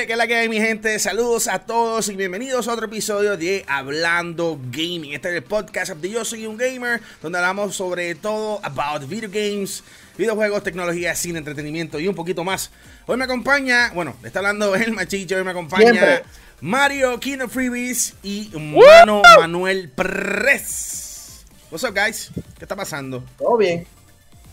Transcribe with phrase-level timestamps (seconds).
[0.00, 0.98] Oye, ¿qué es la que hay, mi gente?
[0.98, 5.12] Saludos a todos y bienvenidos a otro episodio de Hablando Gaming.
[5.12, 9.28] Este es el podcast de Yo Soy un Gamer, donde hablamos sobre todo about video
[9.28, 9.84] games,
[10.16, 12.70] videojuegos, tecnología, cine, entretenimiento y un poquito más.
[13.04, 16.22] Hoy me acompaña, bueno, está hablando el machicho, hoy me acompaña Siempre.
[16.62, 21.44] Mario Kino Freebies y Mano Manuel Press.
[21.70, 22.30] What's up, guys?
[22.56, 23.22] ¿Qué está pasando?
[23.36, 23.86] Todo bien.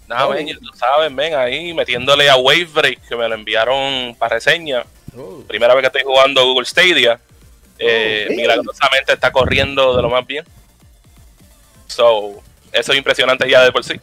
[0.09, 4.13] Nada, ven, ya tú sabes, ven ahí metiéndole a Wave Break, que me lo enviaron
[4.16, 4.84] para reseña.
[5.17, 7.20] Oh, Primera vez que estoy jugando Google Stadia.
[7.80, 8.41] Eh, Oh, bien.
[8.41, 10.45] milagrosamente está corriendo de lo más bien.
[11.88, 13.99] So, eso es impresionante ya de por sí.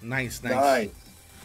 [0.00, 0.54] nice, nice.
[0.54, 0.92] Nice.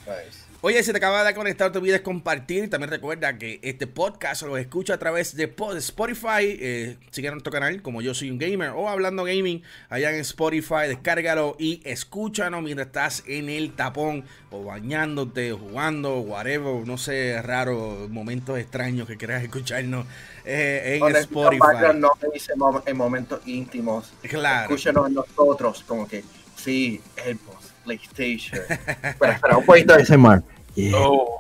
[0.07, 0.44] Nice.
[0.61, 2.63] Oye, si te acaba de conectar, te olvides compartir.
[2.63, 6.57] Y también recuerda que este podcast lo escucha a través de Spotify.
[6.59, 10.87] Eh, sigue nuestro canal como Yo Soy un Gamer o Hablando Gaming allá en Spotify.
[10.87, 16.87] Descárgalo y escúchanos mientras estás en el tapón o bañándote, jugando, whatever.
[16.87, 20.07] No sé, raro, momentos extraños que quieras escucharnos
[20.45, 21.95] eh, en el Spotify.
[21.95, 22.53] no dice
[22.85, 24.13] en momentos íntimos.
[24.23, 24.73] Claro.
[24.73, 26.23] Escúchenos nosotros, como que,
[26.55, 28.59] sí, Xbox, PlayStation.
[29.19, 30.43] Pero espera, un poquito de ese mar.
[30.75, 31.39] Yeah, Oh,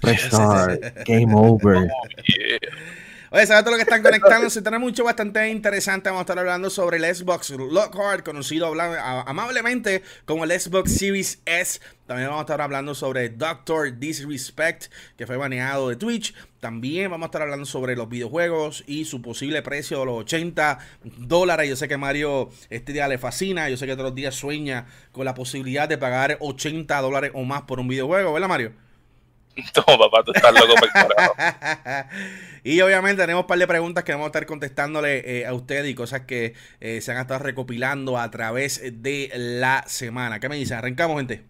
[0.00, 1.88] press start, game over.
[2.38, 2.58] yeah.
[3.34, 4.62] Oye, ¿sabes todo lo que están conectándose?
[4.62, 6.08] Tenemos mucho bastante interesante.
[6.08, 8.72] Vamos a estar hablando sobre el Xbox Lockhart, conocido
[9.26, 11.80] amablemente como el Xbox Series S.
[12.06, 14.84] También vamos a estar hablando sobre Doctor Disrespect,
[15.16, 16.32] que fue baneado de Twitch.
[16.60, 20.78] También vamos a estar hablando sobre los videojuegos y su posible precio de los 80
[21.02, 21.68] dólares.
[21.68, 23.68] Yo sé que Mario este día le fascina.
[23.68, 27.42] Yo sé que todos los días sueña con la posibilidad de pagar 80 dólares o
[27.42, 28.83] más por un videojuego, ¿verdad, Mario?
[29.76, 31.34] No, papá, tú estás loco por el carajo.
[32.64, 35.88] y obviamente tenemos un par de preguntas que vamos a estar contestándole eh, a ustedes
[35.88, 40.40] y cosas que eh, se han estado recopilando a través de la semana.
[40.40, 40.78] ¿Qué me dicen?
[40.78, 41.44] Arrancamos, gente.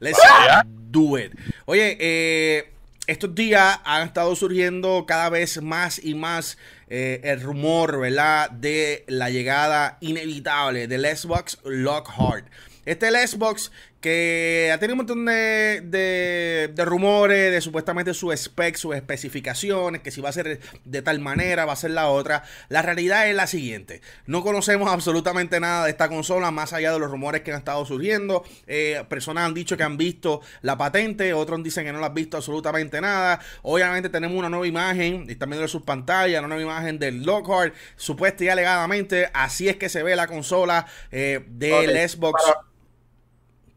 [0.00, 0.62] Let's Vaya.
[0.66, 1.32] do it.
[1.66, 2.72] Oye, eh,
[3.06, 6.56] estos días han estado surgiendo cada vez más y más
[6.88, 8.50] eh, el rumor, ¿verdad?
[8.50, 12.46] De la llegada inevitable del Xbox Lockhart.
[12.84, 13.72] Este es el Xbox
[14.04, 20.02] que ha tenido un montón de, de- de rumores de supuestamente su spec, sus especificaciones,
[20.02, 22.42] que si va a ser de tal manera, va a ser la otra.
[22.68, 24.02] La realidad es la siguiente.
[24.26, 27.86] No conocemos absolutamente nada de esta consola, más allá de los rumores que han estado
[27.86, 28.44] surgiendo.
[28.66, 32.14] Eh, personas han dicho que han visto la patente, otros dicen que no la han
[32.14, 33.40] visto absolutamente nada.
[33.62, 37.74] Obviamente tenemos una nueva imagen, están viendo en sus pantallas, una nueva imagen del Lockhart,
[37.96, 42.42] supuesta y alegadamente, así es que se ve la consola eh, del Xbox.
[42.44, 42.73] Para,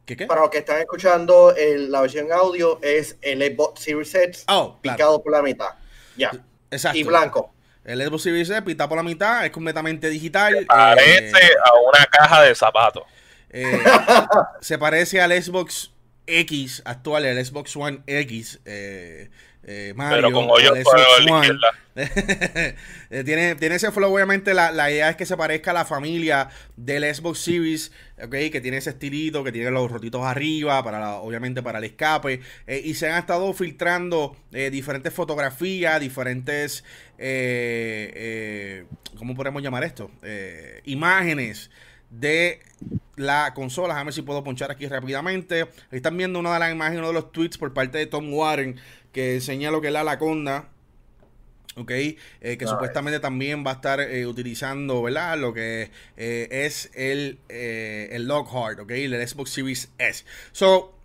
[0.07, 0.25] ¿Qué qué?
[0.25, 4.79] para los que están escuchando, el- la versión audio es el Xbox Series X Oh,
[4.81, 4.95] claro.
[4.97, 5.69] picado por la mitad.
[6.15, 6.31] Ya.
[6.71, 6.97] Exacto.
[6.97, 7.53] Y blanco.
[7.85, 10.65] El Xbox Series S pita por la mitad, es completamente digital.
[10.67, 13.03] Parece eh, a una caja de zapatos.
[13.49, 13.79] eh,
[14.61, 15.91] se parece al Xbox
[16.25, 18.59] X actual, el Xbox One X.
[18.65, 19.29] eh,
[19.67, 20.77] eh, Mario, Pero con hoyos.
[23.09, 25.85] Eh, tiene, tiene ese flow, obviamente la, la idea es que se parezca a la
[25.85, 27.91] familia del Xbox Series,
[28.21, 31.85] ok, que tiene ese estilito, que tiene los rotitos arriba, para la- obviamente para el
[31.85, 36.83] escape, eh, y se han estado filtrando eh, diferentes fotografías, diferentes,
[39.17, 40.11] ¿cómo podemos llamar esto?
[40.85, 41.71] Imágenes
[42.09, 42.61] de
[43.15, 43.89] la consola.
[43.95, 45.61] Déjame ver si puedo ponchar aquí rápidamente.
[45.63, 48.31] Ahí están viendo una de las imágenes, uno de los tweets por parte de Tom
[48.33, 48.79] Warren
[49.17, 50.69] que enseña lo que es la Anaconda.
[51.75, 55.39] Ok, eh, que supuestamente también va a estar eh, utilizando, ¿verdad?
[55.39, 60.23] Lo que eh, es el, el Lockhart, ok, el Xbox Series S.
[60.51, 60.96] So,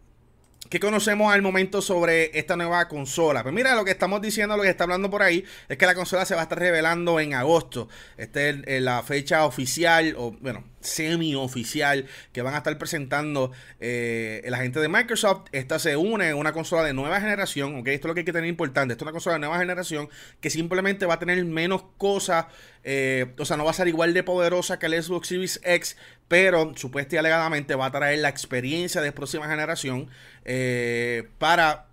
[0.73, 3.43] ¿Qué conocemos al momento sobre esta nueva consola?
[3.43, 5.95] Pues mira, lo que estamos diciendo, lo que está hablando por ahí, es que la
[5.95, 7.91] consola se va a estar revelando en agosto.
[8.17, 14.57] Esta es la fecha oficial, o bueno, semi-oficial, que van a estar presentando eh, la
[14.57, 15.49] gente de Microsoft.
[15.53, 17.89] Esta se une en una consola de nueva generación, ¿ok?
[17.89, 18.93] Esto es lo que hay que tener importante.
[18.93, 20.09] Esta es una consola de nueva generación
[20.41, 22.47] que simplemente va a tener menos cosas,
[22.83, 25.99] eh, o sea, no va a ser igual de poderosa que el Xbox Series X,
[26.33, 30.09] pero supuestamente y alegadamente va a traer la experiencia de próxima generación
[30.47, 31.89] eh, para,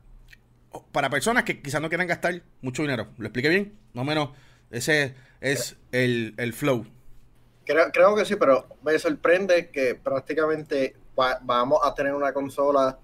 [0.93, 3.07] para personas que quizás no quieran gastar mucho dinero.
[3.17, 3.77] ¿Lo expliqué bien?
[3.91, 4.29] Más o menos
[4.71, 6.85] ese es el, el flow.
[7.65, 12.97] Creo, creo que sí, pero me sorprende que prácticamente va- vamos a tener una consola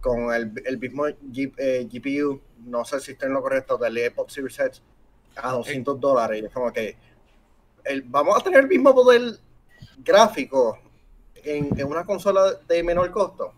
[0.00, 3.98] con el, el mismo G- eh, GPU, no sé si está en lo correcto, del
[4.10, 4.82] Xbox Series X
[5.36, 6.40] a 200 dólares.
[6.40, 6.96] Y es como que
[7.84, 9.20] el- vamos a tener el mismo poder
[9.98, 10.78] gráfico
[11.44, 13.52] en, una consola de menor costo.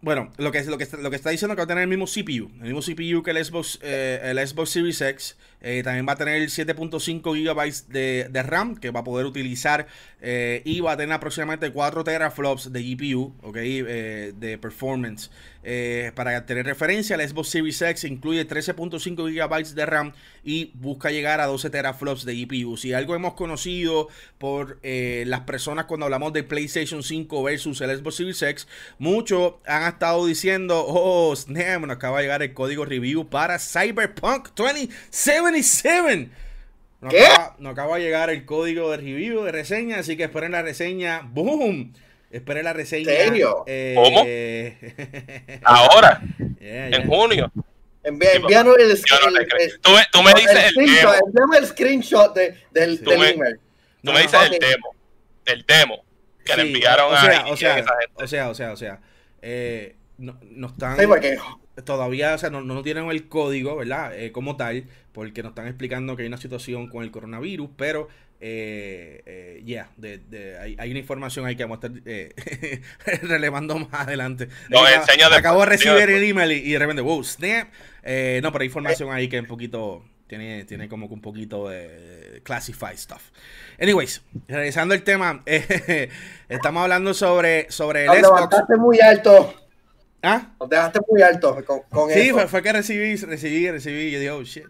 [0.00, 2.06] Bueno, lo que, lo, que, lo que está diciendo que va a tener el mismo
[2.06, 2.50] CPU.
[2.60, 5.36] El mismo CPU que el Xbox, eh, el Xbox Series X.
[5.62, 9.86] Eh, también va a tener 7.5 GB de, de RAM que va a poder utilizar.
[10.24, 13.56] eh, y va a tener aproximadamente 4 teraflops de GPU, ¿ok?
[13.56, 15.30] eh, de performance.
[16.14, 20.12] Para tener referencia, el Xbox Series X incluye 13.5 GB de RAM
[20.44, 22.76] y busca llegar a 12 teraflops de GPU.
[22.76, 28.16] Si algo hemos conocido por las personas cuando hablamos de PlayStation 5 versus el Xbox
[28.16, 28.68] Series X,
[28.98, 34.48] muchos han estado diciendo, oh, snap, nos acaba de llegar el código review para Cyberpunk
[34.56, 35.51] 2077.
[37.00, 40.52] Nos acaba, nos acaba de llegar el código de review, de reseña, así que esperen
[40.52, 41.22] la reseña.
[41.24, 41.92] ¡Boom!
[42.30, 43.10] Esperen la reseña.
[43.12, 43.64] ¿En serio?
[43.66, 46.22] eh, Ahora,
[46.60, 46.98] yeah, yeah.
[46.98, 47.52] en junio.
[48.04, 51.26] Envi- envíanos el, no el- el- Tú, me- tú me dices el screenshot, demo.
[51.26, 53.56] envíame el screenshot de- del, Tú del me- email.
[53.56, 53.60] Tú
[54.02, 54.94] No, me dices el demo.
[55.44, 56.04] El demo.
[56.44, 58.12] Que le Sí, enviaron o a sea, o sea, esa gente.
[58.14, 59.00] o sea, o sea, o sea,
[59.42, 61.38] eh, no, no están Sí, porque
[61.84, 64.18] todavía, o sea, no, no tienen el código, ¿verdad?
[64.18, 68.08] Eh, como tal, porque nos están explicando que hay una situación con el coronavirus, pero
[68.40, 72.34] eh, eh, ya, de, de- hay, hay una información ahí que vamos a estar eh,
[73.22, 74.48] relevando más adelante.
[74.68, 77.68] No, Eh, enseña acabo de recibir el email y, y de repente, wow, snap.
[78.02, 81.68] Eh, no, pero hay información ahí que un poquito, tiene, tiene como que un poquito
[81.68, 83.22] de classified stuff.
[83.80, 86.08] Anyways, regresando al tema, eh,
[86.48, 88.34] estamos hablando sobre, sobre el nos Xbox.
[88.34, 89.54] levantaste muy alto.
[90.22, 90.52] ¿Ah?
[90.60, 94.18] Nos dejaste muy alto con, con Sí, fue, fue que recibí, recibí, recibí y yo
[94.20, 94.64] dije, oh shit.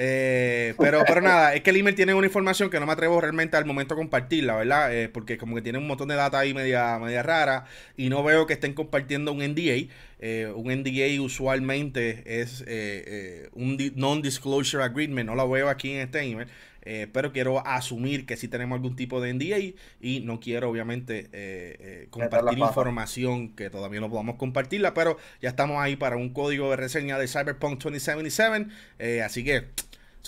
[0.00, 3.20] Eh, pero, pero nada, es que el email tiene una información que no me atrevo
[3.20, 4.94] realmente al momento a compartirla, ¿verdad?
[4.94, 7.64] Eh, porque como que tiene un montón de data ahí media, media rara
[7.96, 9.88] y no veo que estén compartiendo un NDA.
[10.20, 16.00] Eh, un NDA usualmente es eh, un di- non-disclosure agreement, no lo veo aquí en
[16.02, 16.48] este email.
[16.90, 21.28] Eh, pero quiero asumir que sí tenemos algún tipo de NDA y no quiero obviamente
[21.32, 26.30] eh, eh, compartir información que todavía no podamos compartirla, pero ya estamos ahí para un
[26.30, 28.68] código de reseña de Cyberpunk 2077,
[29.00, 29.66] eh, así que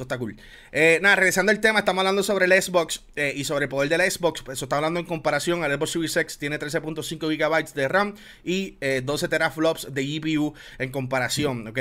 [0.00, 0.35] eso está cool.
[0.73, 3.91] Eh, nada, regresando al tema, estamos hablando sobre el Xbox eh, y sobre el poder
[3.91, 4.43] del Xbox.
[4.50, 8.14] Eso está hablando en comparación al Xbox Series X, tiene 13.5 GB de RAM
[8.44, 11.79] y eh, 12 teraflops de GPU en comparación, ¿ok?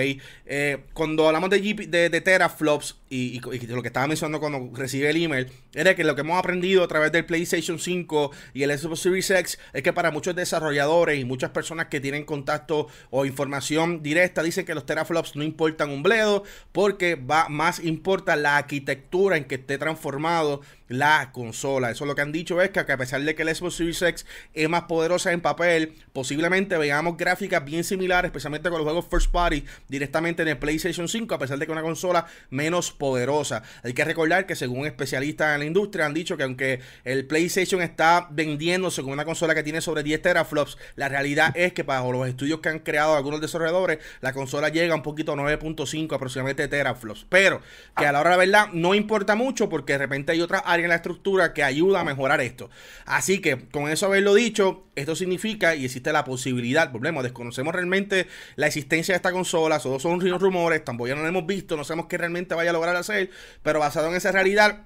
[0.47, 4.39] Eh, cuando hablamos de, GP de, de teraflops y, y- y lo que estaba mencionando
[4.41, 8.31] cuando recibí el email, era que lo que hemos aprendido a través del PlayStation 5
[8.53, 12.25] y el Xbox Series X es que para muchos desarrolladores y muchas personas que tienen
[12.25, 16.43] contacto o información directa dicen que los teraflops no importan un bledo
[16.73, 21.91] porque va más importa la arquitectura en que esté transformado la consola.
[21.91, 24.25] Eso lo que han dicho es que, a pesar de que el Xbox Series X
[24.53, 29.31] es más poderosa en papel, posiblemente veamos gráficas bien similares, especialmente con los juegos first
[29.31, 33.63] party directamente en el PlayStation 5, a pesar de que es una consola menos poderosa.
[33.83, 37.81] Hay que recordar que según especialistas en la industria han dicho que aunque el PlayStation
[37.81, 42.09] está vendiéndose con una consola que tiene sobre 10 teraflops, la realidad es que para
[42.09, 46.67] los estudios que han creado algunos desarrolladores, la consola llega un poquito a 9.5 aproximadamente
[46.67, 47.25] teraflops.
[47.29, 47.61] Pero
[47.95, 50.59] que a la hora de la verdad no importa mucho porque de repente hay otra
[50.83, 52.69] en la estructura que ayuda a mejorar esto.
[53.05, 58.27] Así que con eso haberlo dicho, esto significa y existe la posibilidad, volvemos, desconocemos realmente
[58.55, 61.83] la existencia de esta consola, solo son rumores, tampoco ya no lo hemos visto, no
[61.83, 63.29] sabemos qué realmente vaya a lograr hacer,
[63.63, 64.85] pero basado en esa realidad,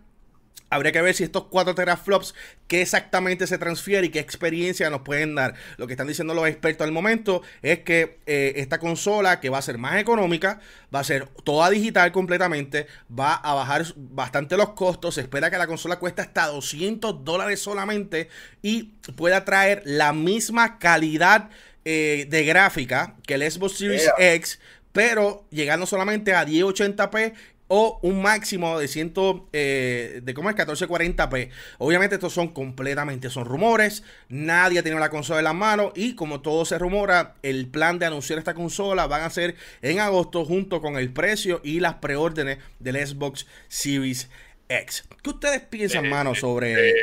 [0.73, 2.33] Habría que ver si estos 4 teraflops,
[2.67, 5.53] qué exactamente se transfiere y qué experiencia nos pueden dar.
[5.77, 9.59] Lo que están diciendo los expertos al momento es que eh, esta consola, que va
[9.59, 10.59] a ser más económica,
[10.93, 15.15] va a ser toda digital completamente, va a bajar bastante los costos.
[15.15, 18.29] Se espera que la consola cueste hasta 200 dólares solamente
[18.61, 21.49] y pueda traer la misma calidad
[21.85, 24.33] eh, de gráfica que el Xbox Series Yeah.
[24.35, 24.59] X,
[24.93, 27.33] pero llegando solamente a 1080p
[27.67, 29.13] o un máximo de 100
[29.53, 31.49] eh, de cómo es 1440p.
[31.79, 36.41] Obviamente estos son completamente son rumores, nadie tenido la consola en las manos y como
[36.41, 40.81] todo se rumora, el plan de anunciar esta consola van a ser en agosto junto
[40.81, 44.29] con el precio y las preórdenes del Xbox Series
[44.69, 45.05] X.
[45.23, 46.93] ¿Qué ustedes piensan, Eh, mano, sobre eh,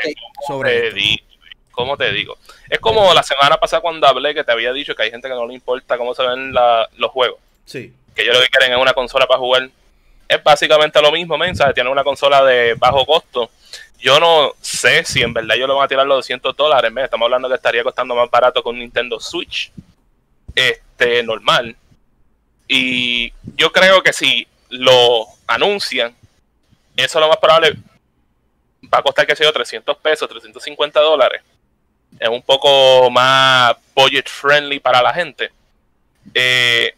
[0.47, 1.25] sobre te esto?
[1.73, 2.37] ¿Cómo te digo?
[2.69, 5.35] Es como la semana pasada cuando hablé que te había dicho que hay gente que
[5.35, 7.39] no le importa cómo se ven la- los juegos.
[7.65, 7.93] Sí.
[8.15, 9.71] Que ellos lo que quieren es una consola para jugar.
[10.31, 11.75] Es básicamente lo mismo, mensaje.
[11.75, 13.51] Tienen una consola de bajo costo.
[13.99, 16.93] Yo no sé si en verdad ellos lo van a tirar los 200 dólares.
[16.93, 17.03] men.
[17.03, 19.73] Estamos hablando que estaría costando más barato que un Nintendo Switch.
[20.55, 21.75] Este, normal.
[22.69, 26.15] Y yo creo que si lo anuncian,
[26.97, 27.73] eso lo más probable
[28.85, 31.43] va a costar, qué sé yo, 300 pesos, 350 dólares.
[32.21, 35.51] Es un poco más budget friendly para la gente.
[36.33, 36.95] Eh,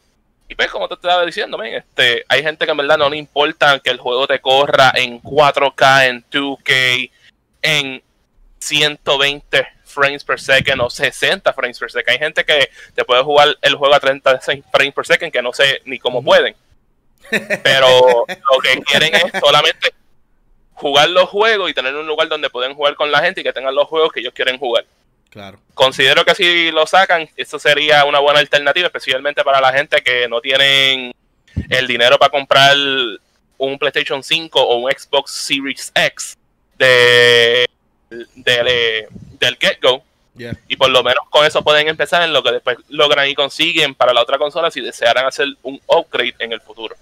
[0.52, 3.16] y pues, como te estaba diciendo, men, este, hay gente que en verdad no le
[3.16, 7.10] importa que el juego te corra en 4K, en 2K,
[7.62, 8.02] en
[8.58, 12.10] 120 frames per second o 60 frames per second.
[12.10, 15.54] Hay gente que te puede jugar el juego a 36 frames per second que no
[15.54, 16.54] sé ni cómo pueden.
[17.30, 17.88] Pero
[18.28, 19.94] lo que quieren es solamente
[20.74, 23.54] jugar los juegos y tener un lugar donde pueden jugar con la gente y que
[23.54, 24.84] tengan los juegos que ellos quieren jugar.
[25.32, 25.58] Claro.
[25.72, 30.28] Considero que si lo sacan, esto sería una buena alternativa, especialmente para la gente que
[30.28, 31.10] no tienen
[31.70, 32.76] el dinero para comprar
[33.56, 36.36] un PlayStation 5 o un Xbox Series X
[36.76, 37.66] de,
[38.10, 40.02] del get-go.
[40.68, 43.94] Y por lo menos con eso pueden empezar en lo que después logran y consiguen
[43.94, 46.94] para la otra consola si desearan hacer un upgrade en el futuro.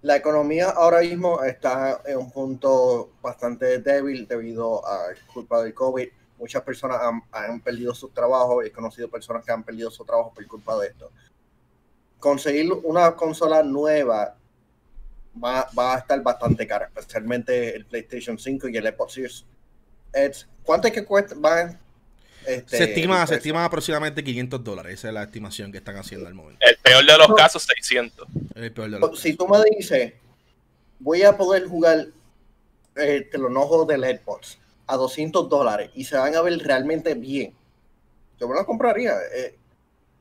[0.00, 6.08] La economía ahora mismo está en un punto bastante débil debido a culpa del COVID.
[6.40, 10.04] Muchas personas han, han perdido sus trabajos y he conocido personas que han perdido su
[10.04, 11.10] trabajo por culpa de esto.
[12.18, 14.34] Conseguir una consola nueva
[15.42, 19.44] va, va, a estar bastante cara, especialmente el PlayStation 5 y el Xbox Series
[20.14, 20.48] X.
[20.64, 21.34] ¿Cuánto es que cuesta?
[22.46, 24.94] este, se, estima, se estima aproximadamente 500 dólares.
[24.94, 26.58] Esa es la estimación que están haciendo al momento.
[26.66, 28.28] El peor de los casos, 600.
[28.54, 30.14] El peor de los si tú me dices,
[30.98, 32.06] voy a poder jugar
[32.94, 34.58] los ojos del Xbox
[34.90, 37.54] a 200 dólares y se van a ver realmente bien,
[38.40, 39.14] yo me lo compraría.
[39.32, 39.56] Eh,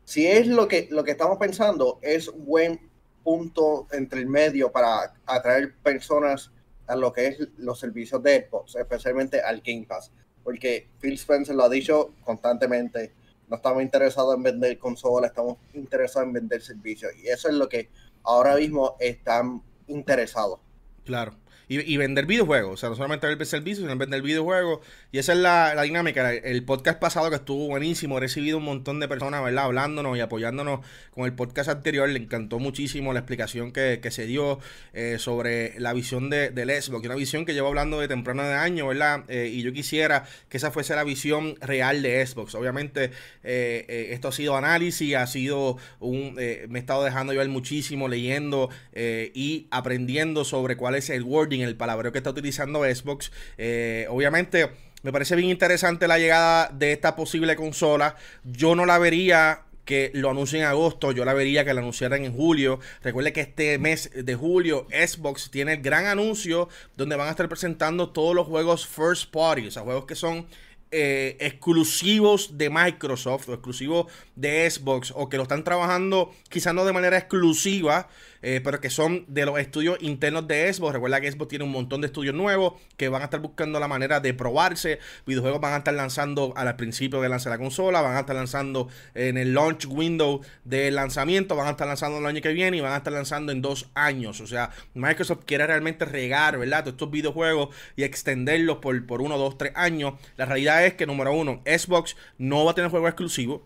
[0.06, 2.80] si es lo que, lo que estamos pensando, es buen
[3.24, 6.52] punto entre el medio para atraer personas
[6.86, 10.12] a lo que es los servicios de Xbox, especialmente al Game Pass.
[10.44, 13.12] Porque Phil Spencer lo ha dicho constantemente,
[13.48, 17.12] no estamos interesados en vender consolas, estamos interesados en vender servicios.
[17.24, 17.90] Y eso es lo que
[18.22, 20.60] ahora mismo están interesados.
[21.06, 21.36] Claro
[21.70, 22.74] y, vender videojuegos.
[22.74, 24.80] O sea, no solamente vender servicios, sino vender videojuegos.
[25.12, 26.34] Y esa es la, dinámica.
[26.34, 29.66] El podcast pasado que estuvo buenísimo, he recibido un montón de personas, ¿verdad?
[29.66, 30.80] Hablándonos y apoyándonos
[31.12, 32.10] con el podcast anterior.
[32.10, 34.58] Le encantó muchísimo la explicación que, se dio
[34.94, 37.06] eh, sobre la visión de, del Xbox.
[37.06, 39.26] Una visión que llevo hablando de temprano de año, ¿verdad?
[39.28, 42.56] Eh, y yo quisiera que esa fuese la visión real de Xbox.
[42.56, 43.12] Obviamente,
[43.44, 46.34] eh, esto ha sido análisis, ha sido un.
[46.34, 51.76] me he estado dejando llevar muchísimo, leyendo y aprendiendo sobre cuál es el wording el
[51.76, 53.32] palabreo que está utilizando Xbox.
[53.58, 54.70] Eh, obviamente,
[55.04, 58.16] me parece bien interesante la llegada de esta posible consola.
[58.44, 62.24] Yo no la vería que lo anuncien en agosto, yo la vería que la anunciaran
[62.24, 62.80] en julio.
[63.02, 67.50] Recuerde que este mes de julio Xbox tiene el gran anuncio donde van a estar
[67.50, 70.46] presentando todos los juegos first party, o sea, juegos que son
[70.92, 76.86] eh, exclusivos de Microsoft o exclusivos de Xbox o que lo están trabajando quizás no
[76.86, 78.10] de manera exclusiva,
[78.42, 80.94] eh, pero que son de los estudios internos de Xbox.
[80.94, 83.88] Recuerda que Xbox tiene un montón de estudios nuevos que van a estar buscando la
[83.88, 85.00] manera de probarse.
[85.26, 88.88] Videojuegos van a estar lanzando al principio de lanzar la consola, van a estar lanzando
[89.14, 92.82] en el launch window de lanzamiento, van a estar lanzando el año que viene y
[92.82, 94.42] van a estar lanzando en dos años.
[94.42, 96.80] O sea, Microsoft quiere realmente regar, ¿verdad?
[96.80, 100.14] Todos estos videojuegos y extenderlos por, por uno, dos, tres años.
[100.38, 103.66] La realidad es que, número uno, Xbox no va a tener juego exclusivo.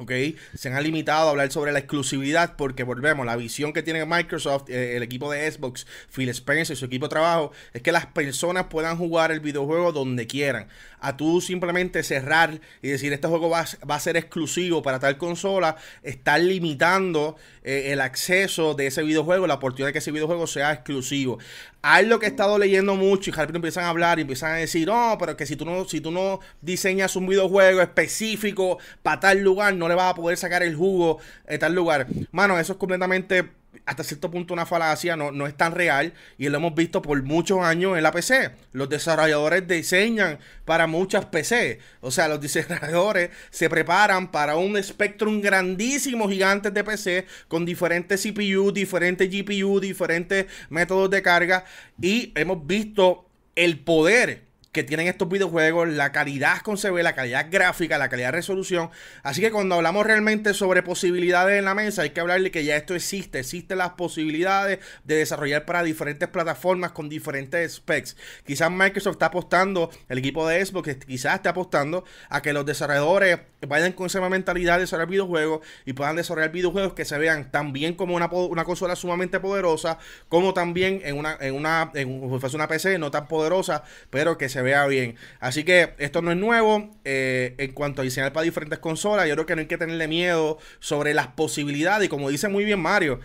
[0.00, 0.12] ¿Ok?
[0.54, 4.70] Se han limitado a hablar sobre la exclusividad porque volvemos, la visión que tiene Microsoft,
[4.70, 8.06] eh, el equipo de Xbox, Phil Spencer y su equipo de trabajo, es que las
[8.06, 10.68] personas puedan jugar el videojuego donde quieran.
[11.00, 15.76] A tú simplemente cerrar y decir este juego va, a ser exclusivo para tal consola,
[16.02, 20.72] estar limitando eh, el acceso de ese videojuego, la oportunidad de que ese videojuego sea
[20.72, 21.38] exclusivo.
[21.82, 24.56] Hay lo que he estado leyendo mucho y rápido empiezan a hablar y empiezan a
[24.56, 29.20] decir, no, pero que si tú no, si tú no diseñas un videojuego específico para
[29.20, 32.06] tal lugar, no le vas a poder sacar el jugo en tal lugar.
[32.32, 36.48] Mano, eso es completamente hasta cierto punto una falacia, no, no es tan real y
[36.48, 38.50] lo hemos visto por muchos años en la PC.
[38.72, 45.40] Los desarrolladores diseñan para muchas PC, o sea, los desarrolladores se preparan para un Spectrum
[45.40, 51.64] grandísimo, gigantes de PC con diferentes CPU, diferentes GPU, diferentes métodos de carga
[52.00, 57.46] y hemos visto el poder que tienen estos videojuegos, la calidad con CB, la calidad
[57.50, 58.90] gráfica, la calidad de resolución.
[59.22, 62.76] Así que cuando hablamos realmente sobre posibilidades en la mesa, hay que hablarle que ya
[62.76, 63.40] esto existe.
[63.40, 68.16] Existen las posibilidades de desarrollar para diferentes plataformas con diferentes specs.
[68.46, 73.40] Quizás Microsoft está apostando, el equipo de Xbox quizás está apostando a que los desarrolladores
[73.66, 77.72] vayan con esa mentalidad de desarrollar videojuegos y puedan desarrollar videojuegos que se vean tan
[77.72, 79.98] bien como una, una consola sumamente poderosa,
[80.28, 84.59] como también en una, en una, en una PC no tan poderosa, pero que se
[84.62, 85.16] vea bien.
[85.38, 89.28] Así que esto no es nuevo eh, en cuanto a diseñar para diferentes consolas.
[89.28, 92.06] Yo creo que no hay que tenerle miedo sobre las posibilidades.
[92.06, 93.20] Y como dice muy bien Mario,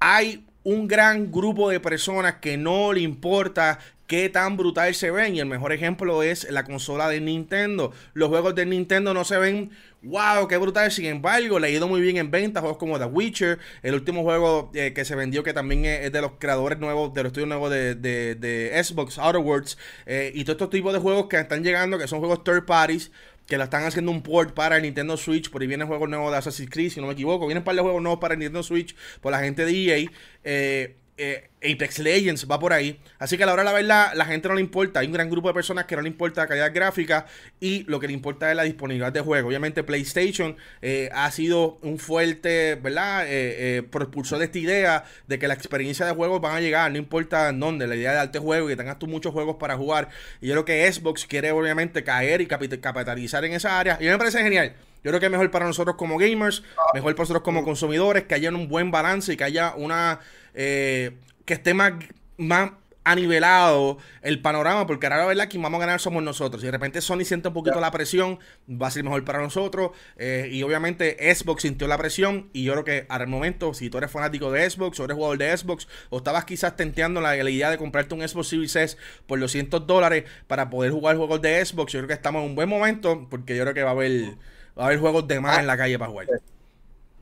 [0.00, 5.34] hay un gran grupo de personas que no le importa qué tan brutal se ven.
[5.36, 7.92] Y el mejor ejemplo es la consola de Nintendo.
[8.14, 9.70] Los juegos de Nintendo no se ven,
[10.02, 10.90] wow, qué brutal.
[10.92, 12.60] Sin embargo, le ha ido muy bien en venta.
[12.60, 16.20] Juegos como The Witcher, el último juego eh, que se vendió, que también es, de
[16.20, 19.78] los creadores nuevos, de los estudios nuevos de, de, Xbox, Outer Worlds.
[20.06, 23.10] Eh, y todos estos tipos de juegos que están llegando, que son juegos third parties
[23.46, 25.50] que la están haciendo un port para el Nintendo Switch.
[25.50, 27.46] Por ahí viene juego nuevo de Assassin's Creed, si no me equivoco.
[27.46, 30.10] Vienen un par de juegos nuevos para el Nintendo Switch por la gente de EA.
[30.42, 33.00] Eh, eh, Apex Legends va por ahí.
[33.18, 35.00] Así que a la hora de la verdad, la gente no le importa.
[35.00, 37.26] Hay un gran grupo de personas que no le importa la calidad gráfica
[37.58, 39.48] y lo que le importa es la disponibilidad de juego.
[39.48, 43.24] Obviamente, PlayStation eh, ha sido un fuerte, ¿verdad?
[43.26, 46.98] Eh, propulsor de esta idea de que la experiencia de juegos van a llegar, no
[46.98, 47.86] importa en dónde.
[47.86, 50.08] La idea de darte juego y que tengas tú muchos juegos para jugar.
[50.40, 53.98] Y yo creo que Xbox quiere, obviamente, caer y capitalizar en esa área.
[54.00, 54.74] Y me parece genial.
[55.06, 58.34] Yo creo que es mejor para nosotros como gamers, mejor para nosotros como consumidores, que
[58.34, 60.18] haya un buen balance y que haya una.
[60.56, 61.12] Eh,
[61.44, 61.92] que esté más,
[62.36, 62.72] más
[63.06, 66.60] anivelado el panorama, porque ahora la verdad quien vamos a ganar somos nosotros.
[66.60, 69.92] Si de repente Sony siente un poquito la presión, va a ser mejor para nosotros.
[70.16, 72.50] Eh, y obviamente Xbox sintió la presión.
[72.52, 75.38] Y yo creo que al momento, si tú eres fanático de Xbox o eres jugador
[75.38, 78.96] de Xbox, o estabas quizás tenteando la, la idea de comprarte un Xbox Series S
[79.28, 82.50] por los 100 dólares para poder jugar juegos de Xbox, yo creo que estamos en
[82.50, 84.36] un buen momento, porque yo creo que va a haber
[84.76, 86.26] va a haber juegos de más en la calle para jugar.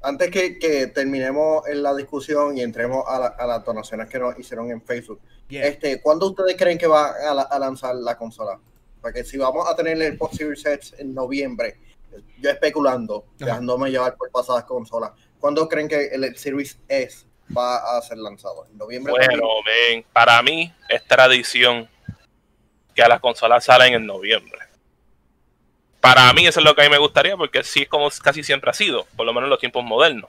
[0.05, 4.83] Antes que, terminemos en la discusión y entremos a, las donaciones que nos hicieron en
[4.83, 5.19] Facebook,
[5.49, 8.61] este, ¿cuándo ustedes creen que va a, lanzar la consola?
[9.01, 11.79] Porque si vamos a tener el Series Sets en noviembre,
[12.39, 17.25] yo especulando, dejándome llevar por pasadas consolas, ¿cuándo creen que el Series S
[17.57, 18.67] va a ser lanzado?
[18.71, 19.11] ¿En noviembre?
[19.11, 19.49] Bueno,
[20.13, 21.89] para mí es tradición
[22.95, 24.64] que las consolas salen en noviembre.
[26.05, 28.43] Para mí eso es lo que a mí me gustaría, porque sí es como casi
[28.43, 30.29] siempre ha sido, por lo menos en los tiempos modernos.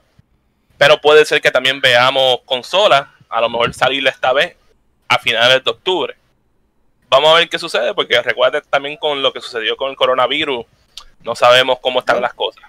[0.78, 4.56] Pero puede ser que también veamos consolas, a lo mejor salir esta vez
[5.10, 6.16] a finales de octubre.
[7.10, 10.66] Vamos a ver qué sucede, porque recuerden también con lo que sucedió con el coronavirus,
[11.24, 12.64] no sabemos cómo están las cosas.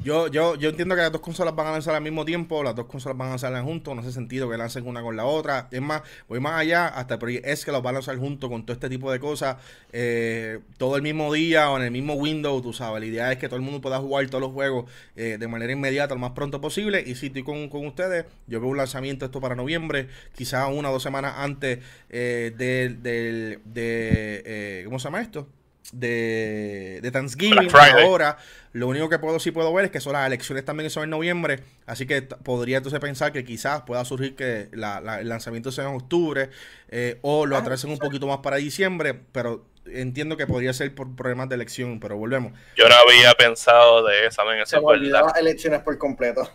[0.00, 2.76] Yo, yo, yo entiendo que las dos consolas van a lanzar al mismo tiempo, las
[2.76, 5.66] dos consolas van a lanzar juntos, no hace sentido que lancen una con la otra.
[5.72, 8.74] Es más, voy más allá, hasta es que los van a lanzar juntos con todo
[8.74, 9.56] este tipo de cosas,
[9.92, 13.00] eh, todo el mismo día o en el mismo window, tú sabes.
[13.00, 15.72] La idea es que todo el mundo pueda jugar todos los juegos eh, de manera
[15.72, 17.02] inmediata, lo más pronto posible.
[17.04, 20.90] Y si estoy con, con ustedes, yo veo un lanzamiento esto para noviembre, quizás una
[20.90, 25.48] o dos semanas antes eh, del, del, de, ¿cómo se llama esto?
[25.92, 28.38] De, de Thanksgiving ahora.
[28.72, 31.10] Lo único que puedo sí puedo ver es que son las elecciones también son en
[31.10, 31.60] noviembre.
[31.86, 35.96] Así que podría entonces pensar que quizás pueda surgir que la, el lanzamiento sea en
[35.96, 36.50] octubre
[36.88, 39.18] eh, o lo ah, atrasen un poquito más para diciembre.
[39.32, 41.98] Pero entiendo que podría ser por problemas de elección.
[41.98, 42.52] Pero volvemos.
[42.76, 46.48] Yo no había pensado de esa, men, Se las elecciones por completo.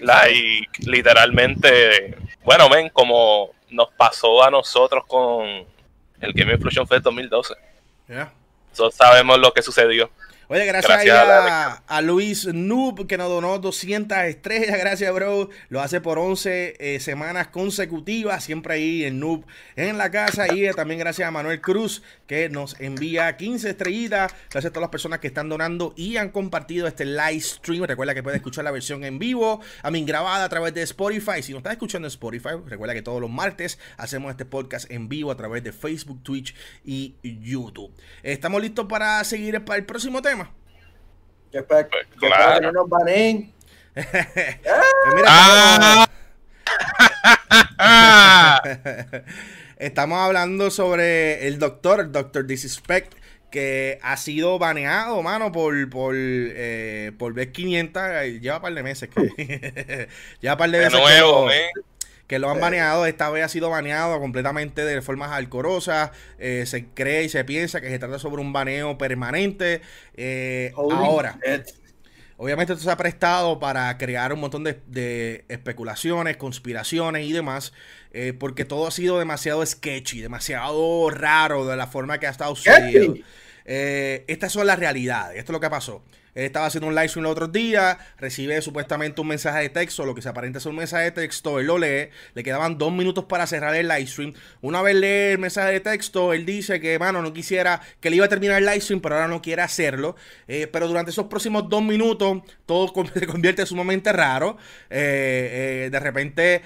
[0.00, 5.44] Like, literalmente, bueno, men, como nos pasó a nosotros con
[6.20, 7.54] el Game Explosion Fest 2012.
[8.08, 8.32] Yeah.
[8.92, 10.10] sabemos lo que sucedió.
[10.48, 11.06] Oye, gracias,
[11.86, 14.78] a, Luis Noob que nos donó 200 estrellas.
[14.78, 15.48] Gracias, bro.
[15.70, 18.44] Lo hace por 11 eh, semanas consecutivas.
[18.44, 20.52] Siempre ahí en Noob en la casa.
[20.52, 24.34] Y eh, también gracias a Manuel Cruz que nos envía 15 estrellitas.
[24.50, 27.84] Gracias a todas las personas que están donando y han compartido este live stream.
[27.84, 31.42] Recuerda que puedes escuchar la versión en vivo, a mí grabada a través de Spotify.
[31.42, 35.08] Si no estás escuchando en Spotify, recuerda que todos los martes hacemos este podcast en
[35.08, 36.54] vivo a través de Facebook, Twitch
[36.84, 37.92] y YouTube.
[38.22, 40.33] Estamos listos para seguir para el próximo tema.
[41.54, 43.54] Que espero, pues, que no nos baneen.
[47.78, 48.60] ah.
[49.78, 53.14] Estamos hablando sobre el doctor, el doctor Disrespect,
[53.52, 58.02] que ha sido baneado, mano, por, por, eh, por vez 500.
[58.40, 60.08] Lleva un par de meses que.
[60.40, 60.92] lleva un par de meses.
[60.92, 61.93] nuevo, que lo
[62.30, 63.06] han baneado.
[63.06, 66.10] Esta vez ha sido baneado completamente de formas alcorosas.
[66.38, 69.80] Eh, se cree y se piensa que se trata sobre un baneo permanente.
[70.14, 71.38] Eh, ahora.
[72.36, 77.72] Obviamente esto se ha prestado para crear un montón de, especulaciones, conspiraciones y demás,
[78.12, 82.56] eh, porque todo ha sido demasiado sketchy, demasiado raro de la forma que ha estado
[82.56, 83.14] sucediendo.
[83.64, 86.02] estas son las realidades, esto es lo que pasó.
[86.34, 90.04] Él estaba haciendo un live stream el otro día, recibe supuestamente un mensaje de texto,
[90.04, 92.92] lo que se aparenta ser un mensaje de texto, él lo lee, le quedaban dos
[92.92, 94.34] minutos para cerrar el live stream.
[94.60, 98.16] Una vez lee el mensaje de texto, él dice que, mano, no quisiera, que le
[98.16, 100.16] iba a terminar el live stream, pero ahora no quiere hacerlo.
[100.48, 104.56] Eh, pero durante esos próximos dos minutos, todo se convierte sumamente raro.
[104.90, 106.62] Eh, eh, de repente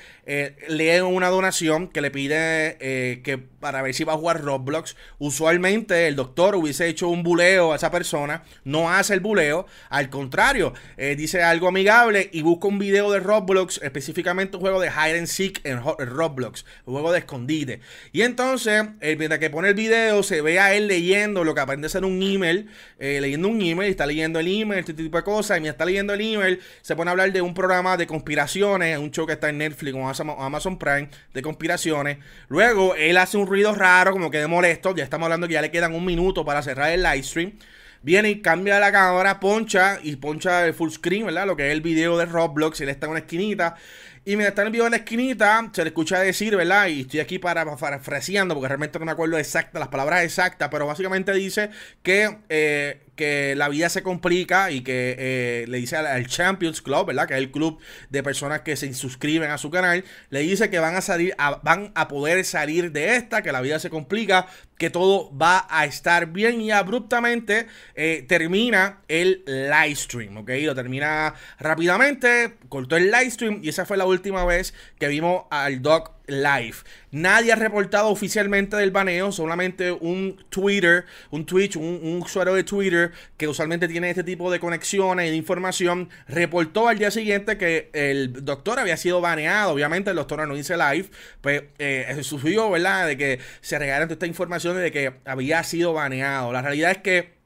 [0.68, 4.96] lee una donación que le pide que para ver si va a jugar Roblox.
[5.18, 10.10] Usualmente el doctor hubiese hecho un buleo a esa persona, no hace el buleo al
[10.10, 14.88] contrario, eh, dice algo amigable y busca un video de Roblox, específicamente un juego de
[14.88, 17.80] hide and seek en Roblox, un juego de escondite.
[18.12, 21.88] Y entonces, mientras que pone el video, se ve a él leyendo lo que aparenta
[21.88, 22.68] ser un email,
[22.98, 25.58] eh, leyendo un email, está leyendo el email, este tipo de cosas.
[25.58, 28.98] Y mientras está leyendo el email, se pone a hablar de un programa de conspiraciones,
[28.98, 30.06] un show que está en Netflix o
[30.42, 32.18] Amazon Prime de conspiraciones.
[32.48, 34.94] Luego, él hace un ruido raro, como que de molesto.
[34.94, 37.58] Ya estamos hablando que ya le quedan un minuto para cerrar el live stream.
[38.02, 41.46] viene y cambia la cámara, poncha y poncha el full screen, ¿verdad?
[41.46, 43.76] Lo que es el video de Roblox, y él está en una esquinita.
[44.24, 46.86] Y mientras está en el video en la esquinita, se le escucha decir, ¿verdad?
[46.88, 50.86] Y estoy aquí para parafraseando, porque realmente no me acuerdo exactas, las palabras exactas, pero
[50.86, 51.70] básicamente dice
[52.02, 57.08] que, eh, que la vida se complica y que eh, le dice al, Champions Club,
[57.08, 57.26] ¿verdad?
[57.26, 60.78] Que es el club de personas que se suscriben a su canal, le dice que
[60.78, 64.46] van a salir, van a poder salir de esta, que la vida se complica,
[64.78, 70.50] que todo va a estar bien y abruptamente eh, termina el live stream, ¿ok?
[70.62, 75.44] Lo termina rápidamente, cortó el live stream y esa fue la última vez que vimos
[75.50, 76.76] al Doc live.
[77.10, 83.12] Nadie ha reportado oficialmente del baneo, solamente un Twitter, un Twitch, un, usuario de Twitter
[83.36, 87.90] que usualmente tiene este tipo de conexiones y de información, reportó al día siguiente que
[87.92, 89.72] el doctor había sido baneado.
[89.72, 91.08] Obviamente el doctor no dice live,
[91.40, 93.06] pues eh, sucedió, ¿verdad?
[93.06, 96.52] De que se regalaron esta información de que había sido baneado.
[96.52, 97.37] La realidad es que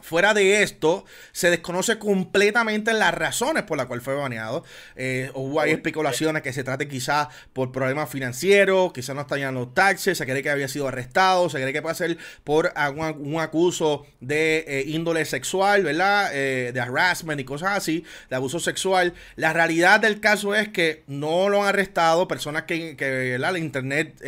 [0.00, 4.64] Fuera de esto, se desconoce completamente las razones por las cuales fue baneado.
[4.94, 9.74] Eh, hubo hay especulaciones que se trate quizás por problemas financieros, quizás no están los
[9.74, 14.06] taxes, se cree que había sido arrestado, se cree que puede ser por un, acuso
[14.20, 16.30] de eh, índole sexual, ¿verdad?
[16.32, 19.14] Eh, de harassment y cosas así, de abuso sexual.
[19.36, 23.52] La realidad del caso es que no lo han arrestado, personas que, que ¿verdad?
[23.52, 24.22] la internet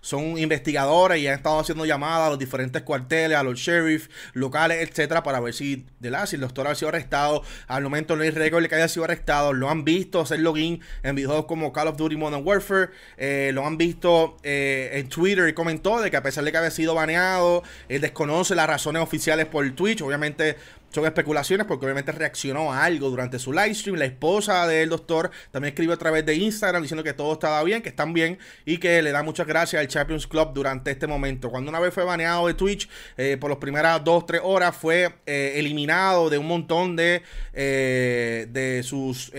[0.00, 4.82] son investigadoras y han estado haciendo llamadas a los diferentes cuarteles, a los sheriffs locales,
[5.22, 7.42] para ver si, la, si el doctor ha sido arrestado.
[7.66, 9.52] Al momento no hay récord de que haya sido arrestado.
[9.52, 12.90] Lo han visto hacer login en videos como Call of Duty Modern Warfare.
[13.16, 16.58] Eh, lo han visto eh, en Twitter y comentó de que a pesar de que
[16.58, 20.02] había sido baneado, él desconoce las razones oficiales por Twitch.
[20.02, 20.56] Obviamente
[20.90, 23.96] son especulaciones porque obviamente reaccionó a algo durante su live stream.
[23.96, 27.82] La esposa del doctor también escribió a través de Instagram diciendo que todo estaba bien,
[27.82, 31.50] que están bien y que le da muchas gracias al Champions Club durante este momento.
[31.50, 35.52] Cuando una vez fue baneado de Twitch, eh, por las primeras 2-3 horas fue eh,
[35.56, 37.22] eliminado de un montón de,
[37.52, 39.32] eh, de sus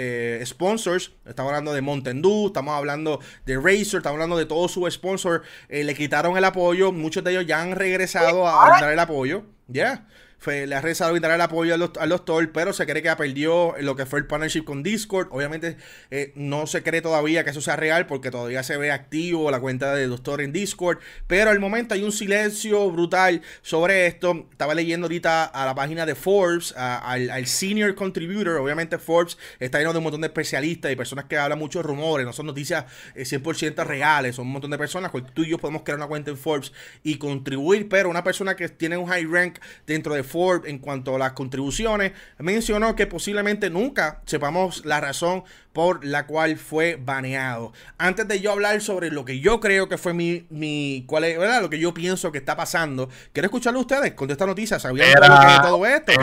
[0.46, 1.12] sponsors.
[1.26, 5.46] Estamos hablando de Mountain Dew, estamos hablando de Razer, estamos hablando de todos sus sponsors.
[5.70, 9.44] le quitaron el apoyo, muchos de ellos ya han regresado a dar el apoyo.
[9.68, 10.06] Ya
[10.46, 13.96] le ha rezado dar el apoyo al, doctor, pero se cree que ha perdido lo
[13.96, 15.28] que fue el partnership con Discord.
[15.32, 15.78] Obviamente
[16.10, 19.60] eh, no se cree todavía que eso sea real porque todavía se ve activo la
[19.60, 20.98] cuenta del doctor en Discord.
[21.28, 24.48] Pero al momento hay un silencio brutal sobre esto.
[24.52, 28.58] Estaba leyendo ahorita a la página de Forbes, al, senior contributor.
[28.58, 32.26] Obviamente Forbes está lleno de un montón de especialistas y personas que hablan muchos rumores.
[32.26, 34.36] No son noticias 100% eh, reales.
[34.38, 35.12] Son un montón de personas.
[35.34, 36.72] Tú y yo podemos crear una cuenta en Forbes
[37.04, 37.88] y contribuir.
[37.90, 41.34] Pero una persona que tiene un high rank dentro de Forbes en cuanto a las
[41.34, 47.74] contribuciones, mencionó que posiblemente nunca sepamos la razón por la cual fue baneado.
[47.98, 51.38] Antes de yo hablar sobre lo que yo creo que fue mi, mi cuál es,
[51.38, 51.62] ¿verdad?
[51.62, 54.80] Lo que yo pienso que está pasando, quiero escucharlo a ustedes con esta noticia.
[54.80, 56.14] ¿Sabían era, todo esto?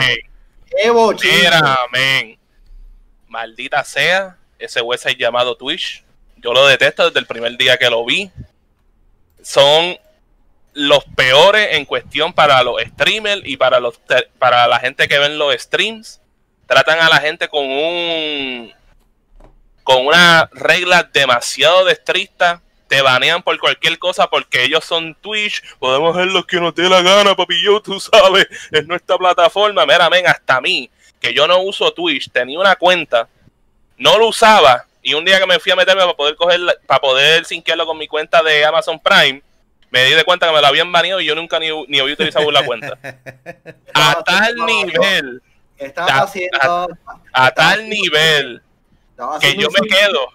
[1.45, 2.37] era, men.
[3.27, 6.03] Maldita sea ese website llamado Twitch.
[6.37, 8.31] Yo lo detesto desde el primer día que lo vi.
[9.41, 9.97] Son
[10.73, 13.99] los peores en cuestión para los streamers y para los
[14.37, 16.21] para la gente que ven los streams.
[16.67, 18.71] Tratan a la gente con un
[19.83, 22.61] con una regla demasiado estricta.
[22.87, 25.63] Te banean por cualquier cosa porque ellos son Twitch.
[25.79, 27.61] Podemos ver lo que nos dé la gana, papi.
[27.61, 29.85] Yo, tú sabes, es nuestra plataforma.
[29.85, 33.27] Mira, ven, hasta mí, que yo no uso Twitch, tenía una cuenta,
[33.97, 34.85] no lo usaba.
[35.01, 37.97] Y un día que me fui a meterme para poder coger, para poder sinquearlo con
[37.97, 39.41] mi cuenta de Amazon Prime,
[39.91, 42.13] me di de cuenta que me la habían baneado y yo nunca ni, ni había
[42.13, 42.97] utilizado la cuenta.
[43.93, 45.41] a tal nivel.
[45.77, 46.89] Estaba haciendo.
[47.33, 48.61] A, tal nivel.
[49.39, 50.27] Que yo me quedo.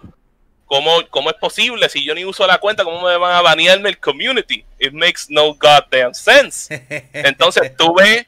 [0.65, 1.87] ¿Cómo, ¿Cómo es posible?
[1.89, 4.65] Si yo ni uso la cuenta, ¿cómo me van a banearme el community?
[4.79, 6.83] It makes no goddamn sense.
[7.13, 8.25] Entonces tú ves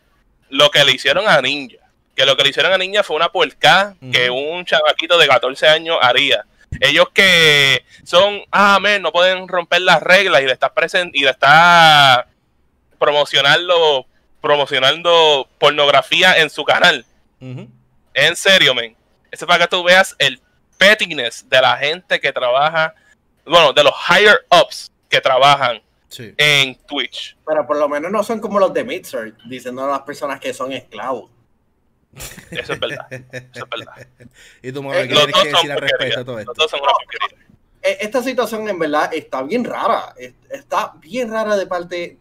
[0.50, 1.78] lo que le hicieron a Ninja.
[2.16, 5.68] Que lo que le hicieron a Ninja fue una puerca que un chavaquito de 14
[5.68, 6.46] años haría
[6.80, 11.24] ellos que son, ah, men, no pueden romper las reglas y le estás present y
[11.24, 12.28] le está
[13.00, 14.06] promocionando,
[14.42, 17.06] promocionando pornografía en su canal.
[17.40, 18.96] En serio, men.
[19.32, 20.42] Eso es para que tú veas el
[20.78, 22.94] pettiness de la gente que trabaja,
[23.46, 25.82] bueno, de los higher ups que trabajan
[26.18, 27.36] en Twitch.
[27.46, 30.54] Pero por lo menos no son como los de Mixer, diciendo a las personas que
[30.54, 31.30] son esclavos.
[32.52, 33.08] Eso es verdad.
[33.12, 34.08] Eso es verdad.
[34.62, 36.54] y tú, me eh, que decir al respecto todo esto?
[37.82, 40.14] Eh, esta situación en verdad está bien rara.
[40.50, 42.18] Está bien rara de parte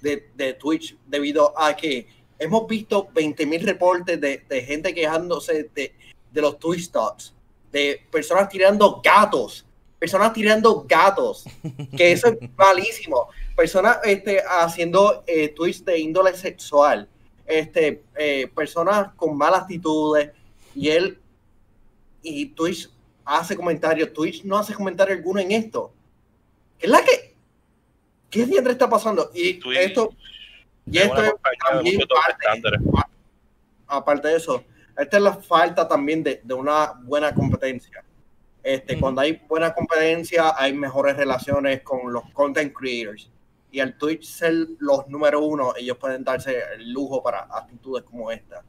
[0.00, 2.06] de, de Twitch debido a que
[2.38, 5.94] hemos visto 20.000 reportes de, de, gente quejándose de,
[6.30, 7.34] de los Twitch talks,
[7.72, 9.64] de personas tirando gatos,
[9.98, 11.44] personas tirando gatos,
[11.96, 17.08] que eso es malísimo, personas este, haciendo eh, tweets de índole sexual
[17.46, 20.30] este, eh, personas con malas actitudes
[20.74, 21.18] y él
[22.22, 22.90] y Twitch
[23.24, 25.92] hace comentarios, Twitch no hace comentario alguno en esto.
[26.78, 27.34] ¿Qué es la que?
[28.30, 29.30] ¿Qué diantre está pasando?
[29.34, 30.12] Y esto,
[30.86, 31.34] y esto es
[31.70, 32.76] también parte,
[33.86, 34.64] aparte de eso,
[34.96, 38.04] esta es la falta también de, de una buena competencia.
[38.64, 43.30] Este, Cuando hay buena competencia, hay mejores relaciones con los content creators.
[43.74, 48.30] Y al Twitch ser los número uno, ellos pueden darse el lujo para actitudes como
[48.30, 48.62] esta.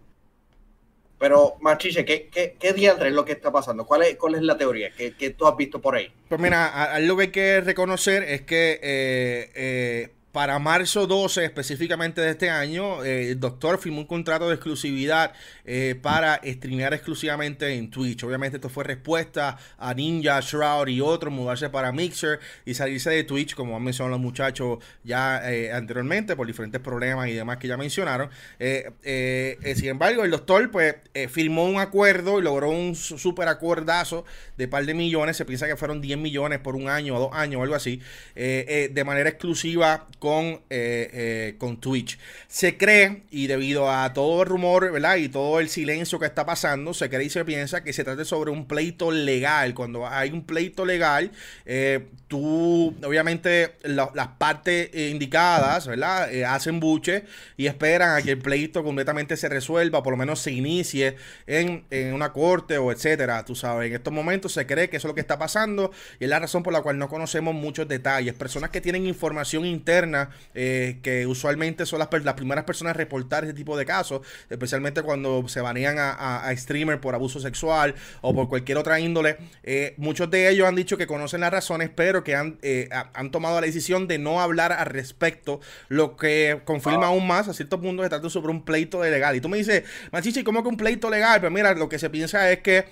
[1.19, 3.85] Pero, Machiche, ¿qué, qué, qué es lo que está pasando?
[3.85, 6.11] ¿Cuál es, cuál es la teoría que, que tú has visto por ahí?
[6.27, 12.19] Pues mira, algo que hay que reconocer es que eh, eh, para marzo 12 específicamente
[12.19, 15.31] de este año, eh, el doctor firmó un contrato de exclusividad
[15.63, 18.21] eh, para streamear exclusivamente en Twitch.
[18.25, 23.23] Obviamente esto fue respuesta a Ninja, Shroud y otros mudarse para Mixer y salirse de
[23.23, 27.69] Twitch, como han mencionado los muchachos ya eh, anteriormente, por diferentes problemas y demás que
[27.69, 28.29] ya mencionaron.
[28.59, 30.95] sin embargo, el doctor pues
[31.29, 34.25] firmó un acuerdo y logró un super acuerdazo
[34.57, 35.37] de par de millones.
[35.37, 38.01] Se piensa que fueron 10 millones por un año o dos años o algo así,
[38.35, 42.17] de manera exclusiva con, eh, eh, con Twitch.
[42.47, 45.17] Se cree, y debido a todo el rumor, ¿verdad?
[45.17, 48.25] Y todo el silencio que está pasando, se cree y se piensa que se trata
[48.25, 49.75] sobre un pleito legal.
[49.75, 51.29] Cuando hay un pleito legal,
[51.67, 56.27] eh, tú, obviamente, las partes indicadas, ¿verdad?
[56.45, 60.51] hacen buche y esperan a que el pleito completamente se resuelva, por lo menos se
[60.51, 63.45] inicie en, en una corte o etcétera.
[63.45, 66.23] Tú sabes, en estos momentos se cree que eso es lo que está pasando y
[66.23, 68.33] es la razón por la cual no conocemos muchos detalles.
[68.33, 70.14] Personas que tienen información interna
[70.53, 75.01] eh, que usualmente son las, las, primeras personas a reportar este tipo de casos, especialmente
[75.01, 79.37] cuando se banean a, a, streamers por abuso sexual o por cualquier otra índole.
[79.63, 83.31] Eh, muchos de ellos han dicho que conocen las razones, pero que han, eh, han
[83.31, 87.09] tomado la decisión de no hablar al respecto, lo que confirma ah.
[87.09, 89.35] aún más a cierto punto que trata sobre un pleito de legal.
[89.35, 91.39] Y tú me dices, Machichi, ¿cómo que un pleito legal?
[91.39, 92.85] Pues mira, lo que se piensa es que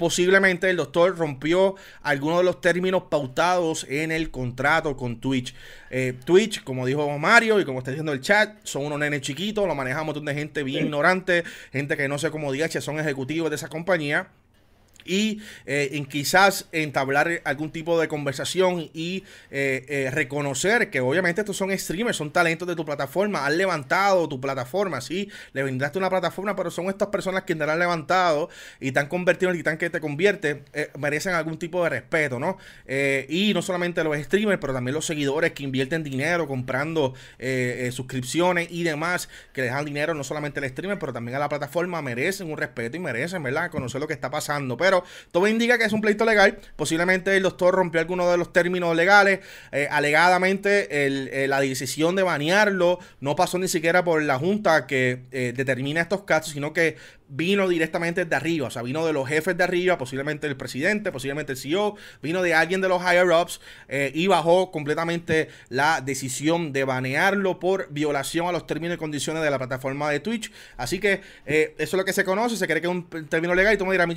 [0.00, 5.54] posiblemente el doctor rompió algunos de los términos pautados en el contrato con Twitch.
[5.90, 9.68] Eh, Twitch, como dijo Mario y como está diciendo el chat, son unos nenes chiquitos,
[9.68, 12.98] lo maneja un montón de gente bien ignorante, gente que no sé cómo DH son
[12.98, 14.28] ejecutivos de esa compañía
[15.04, 21.40] y eh, en quizás entablar algún tipo de conversación y eh, eh, reconocer que obviamente
[21.40, 25.98] estos son streamers, son talentos de tu plataforma, han levantado tu plataforma, sí, le brindaste
[25.98, 28.48] una plataforma, pero son estas personas que te han levantado
[28.80, 30.64] y te han convertido en el titán que te convierte,
[30.98, 32.58] merecen algún tipo de respeto, ¿no?
[33.28, 37.14] y no solamente los streamers, pero también los seguidores que invierten dinero comprando
[37.90, 42.02] suscripciones y demás, que dejan dinero no solamente al streamer, pero también a la plataforma,
[42.02, 43.70] merecen un respeto y merecen, ¿verdad?
[43.70, 46.58] Conocer lo que está pasando, pero pero todo indica que es un pleito legal.
[46.74, 49.38] Posiblemente el doctor rompió alguno de los términos legales.
[49.70, 55.20] Eh, alegadamente, eh, la decisión de banearlo no pasó ni siquiera por la junta que
[55.30, 56.96] eh, determina estos casos, sino que
[57.30, 61.12] vino directamente de arriba, o sea, vino de los jefes de arriba, posiblemente el presidente,
[61.12, 63.60] posiblemente el CEO, vino de alguien de los higher ups
[64.14, 69.50] y bajó completamente la decisión de banearlo por violación a los términos y condiciones de
[69.50, 70.52] la plataforma de Twitch.
[70.76, 73.74] Así que eso es lo que se conoce, se cree que es un término legal
[73.74, 74.08] y tú me dirás,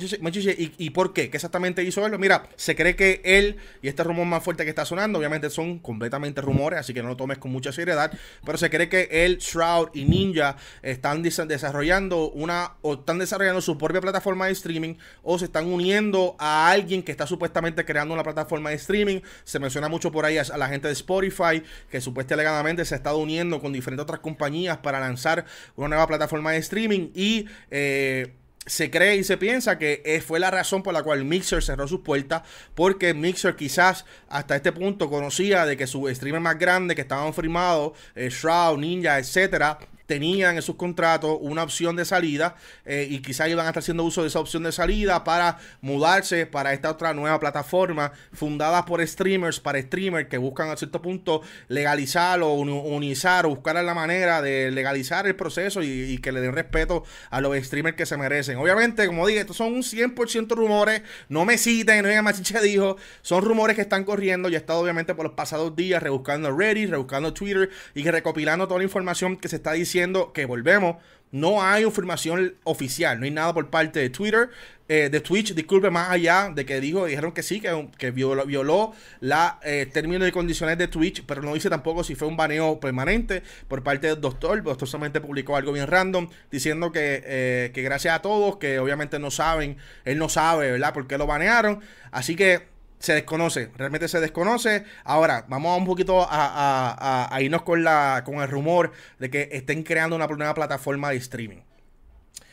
[0.78, 1.30] ¿Y, por qué?
[1.30, 2.18] ¿Qué exactamente hizo él?
[2.18, 5.78] Mira, se cree que él, y este rumor más fuerte que está sonando, obviamente son
[5.78, 8.12] completamente rumores, así que no lo tomes con mucha seriedad,
[8.44, 12.72] pero se cree que él, Shroud y Ninja están desarrollando una,
[13.04, 17.26] están desarrollando su propia plataforma de streaming, o se están uniendo a alguien que está
[17.26, 19.20] supuestamente creando una plataforma de streaming.
[19.44, 22.96] Se menciona mucho por ahí a, la gente de Spotify, que supuestamente alegadamente se ha
[22.96, 25.44] estado uniendo con diferentes otras compañías para lanzar
[25.76, 27.46] una nueva plataforma de streaming y...
[27.70, 28.34] Eh,
[28.66, 32.00] se cree y se piensa que fue la razón por la cual Mixer cerró sus
[32.00, 32.42] puertas,
[32.74, 37.34] porque Mixer quizás hasta este punto conocía de que su streamer más grande que estaban
[37.34, 43.20] firmados, eh, Shroud, Ninja, etcétera, tenían en sus contratos una opción de salida eh, y
[43.20, 46.90] quizás iban a estar haciendo uso de esa opción de salida para mudarse para esta
[46.90, 52.52] otra nueva plataforma fundada por streamers para streamers que buscan a cierto punto legalizar o
[52.52, 57.56] unizar buscar la manera de legalizar el proceso y, que le den respeto a los
[57.56, 58.56] streamers que se merecen.
[58.56, 62.96] Obviamente, como dije, estos son un 100% rumores, no me citen, no digan Machiche dijo,
[63.22, 66.90] son rumores que están corriendo y he estado obviamente por los pasados días rebuscando Reddit,
[66.90, 69.93] rebuscando Twitter y recopilando toda la información que se está diciendo
[70.32, 70.96] que volvemos.
[71.30, 74.50] No hay información oficial, no hay nada por parte de Twitter,
[74.86, 78.44] eh, de Twitch, disculpe, más allá de que dijo, dijeron que sí, que, que violó,
[78.44, 82.36] violó la eh, términos y condiciones de Twitch, pero no dice tampoco si fue un
[82.36, 84.58] baneo permanente por parte del doctor.
[84.58, 88.78] El doctor solamente publicó algo bien random diciendo que, eh, que gracias a todos, que
[88.78, 91.80] obviamente no saben, él no sabe, ¿verdad?, por qué lo banearon.
[92.10, 92.73] Así que
[93.04, 94.84] se desconoce, realmente se desconoce.
[95.04, 100.16] Ahora, vamos un poquito a, irnos con, la, con el rumor de que estén creando
[100.16, 101.60] una nueva plataforma de streaming.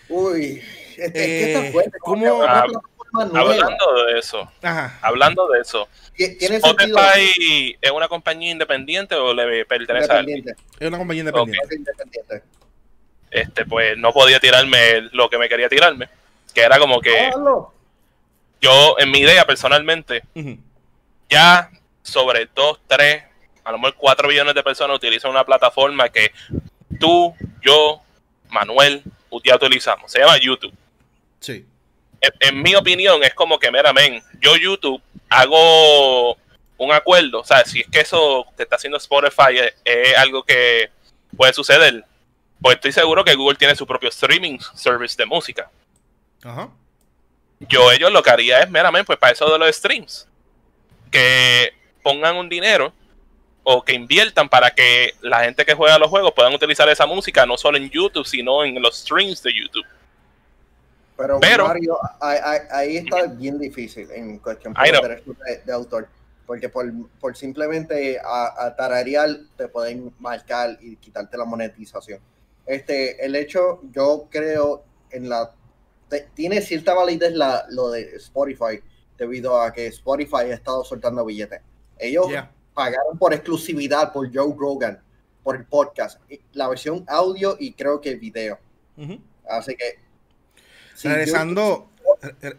[0.10, 0.62] Uy,
[0.98, 1.98] es, que está eh, fuerte.
[2.00, 2.44] ¿Cómo?
[2.44, 2.66] Ah,
[3.14, 4.52] hablando de eso,
[5.02, 5.88] hablando de eso,
[6.18, 10.46] ¿Spotify es una compañía independiente o le pertenece a alguien?
[10.80, 12.44] Es una compañía independiente.
[13.30, 16.10] Este, pues no podía tirarme lo que me quería tirarme,
[16.54, 17.32] que era como que
[18.62, 20.24] yo, en mi idea personalmente,
[21.30, 21.72] ya
[22.04, 23.24] sobre 2, 3,
[23.64, 26.32] a lo mejor 4 millones de personas utilizan una plataforma que
[27.00, 28.02] tú, yo,
[28.50, 29.04] Manuel,
[29.44, 30.12] ya utilizamos.
[30.12, 30.74] Se llama YouTube.
[31.40, 31.66] Sí.
[32.40, 36.36] En, mi opinión, es como que, mira, men, yo YouTube hago
[36.78, 37.40] un acuerdo.
[37.40, 40.92] O sea, si es que eso que está haciendo Spotify es, algo que
[41.36, 42.06] puede suceder,
[42.62, 45.72] pues estoy seguro que Google tiene su propio streaming service de música.
[46.44, 46.70] Ajá
[47.68, 50.28] yo ellos lo que haría es meramente pues para eso de los streams
[51.10, 52.94] que pongan un dinero
[53.64, 57.46] o que inviertan para que la gente que juega los juegos puedan utilizar esa música
[57.46, 59.86] no solo en YouTube sino en los streams de YouTube.
[61.18, 66.08] Pero, Mario ahí, está bien difícil en cuestión de de, autor
[66.48, 66.92] porque por,
[67.36, 72.20] simplemente a, a, tararear te pueden marcar y quitarte la monetización.
[72.66, 75.52] Este el hecho yo creo en la
[76.34, 78.82] tiene cierta validez la, lo de Spotify,
[79.18, 81.62] debido a que Spotify ha estado soltando billetes.
[81.98, 82.28] Ellos
[82.74, 85.02] pagaron por exclusividad por Joe Rogan,
[85.44, 86.20] por el podcast,
[86.54, 88.60] la versión audio y creo que video.
[89.48, 90.00] Así que.
[91.04, 91.90] regresando,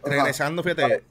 [0.03, 1.03] regresando, fíjate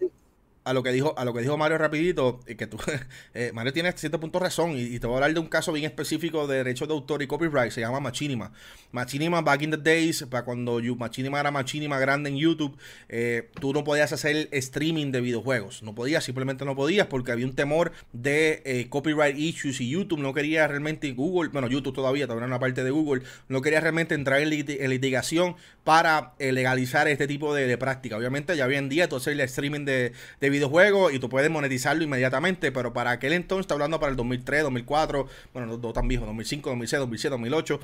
[0.65, 2.79] a lo que dijo, a lo que dijo Mario rapidito, y que tú,
[3.35, 5.87] eh, Mario tiene cierto punto razón, y, te voy a hablar de un caso bien
[5.87, 8.53] específico de derechos de autor y copyright, se llama Machinima.
[8.93, 12.77] Machinima, back in the days, para cuando Machinima era Machinima grande en YouTube,
[13.09, 17.47] eh, tú no podías hacer streaming de videojuegos, no podías, simplemente no podías, porque había
[17.47, 22.27] un temor de eh, copyright issues y YouTube no quería realmente, Google, bueno, YouTube todavía,
[22.27, 27.55] todavía una parte de Google, no quería realmente entrar en, litigación para legalizar este tipo
[27.55, 28.17] de, práctica.
[28.17, 31.51] Obviamente ya hoy en día tú haces el streaming de, de videojuego y tú puedes
[31.51, 36.07] monetizarlo inmediatamente, pero para aquel entonces, está hablando para el 2003, 2004, bueno, no, tan
[36.07, 37.81] viejo, 2005, 2006, 2007, 2008,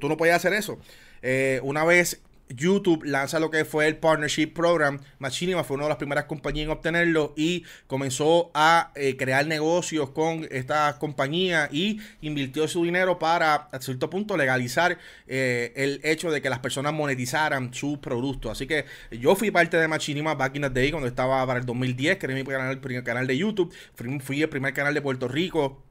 [0.00, 0.78] tú no podías hacer eso.
[1.22, 5.00] Eh, una vez YouTube lanza lo que fue el Partnership Program.
[5.18, 10.10] Machinima fue una de las primeras compañías en obtenerlo y comenzó a eh, crear negocios
[10.10, 16.30] con esta compañía y invirtió su dinero para, a cierto punto, legalizar eh, el hecho
[16.30, 18.50] de que las personas monetizaran su producto.
[18.50, 21.66] Así que yo fui parte de Machinima back in the day cuando estaba para el
[21.66, 23.72] 2010, que era mi canal, el primer canal de YouTube.
[24.20, 25.87] fui el primer canal de Puerto Rico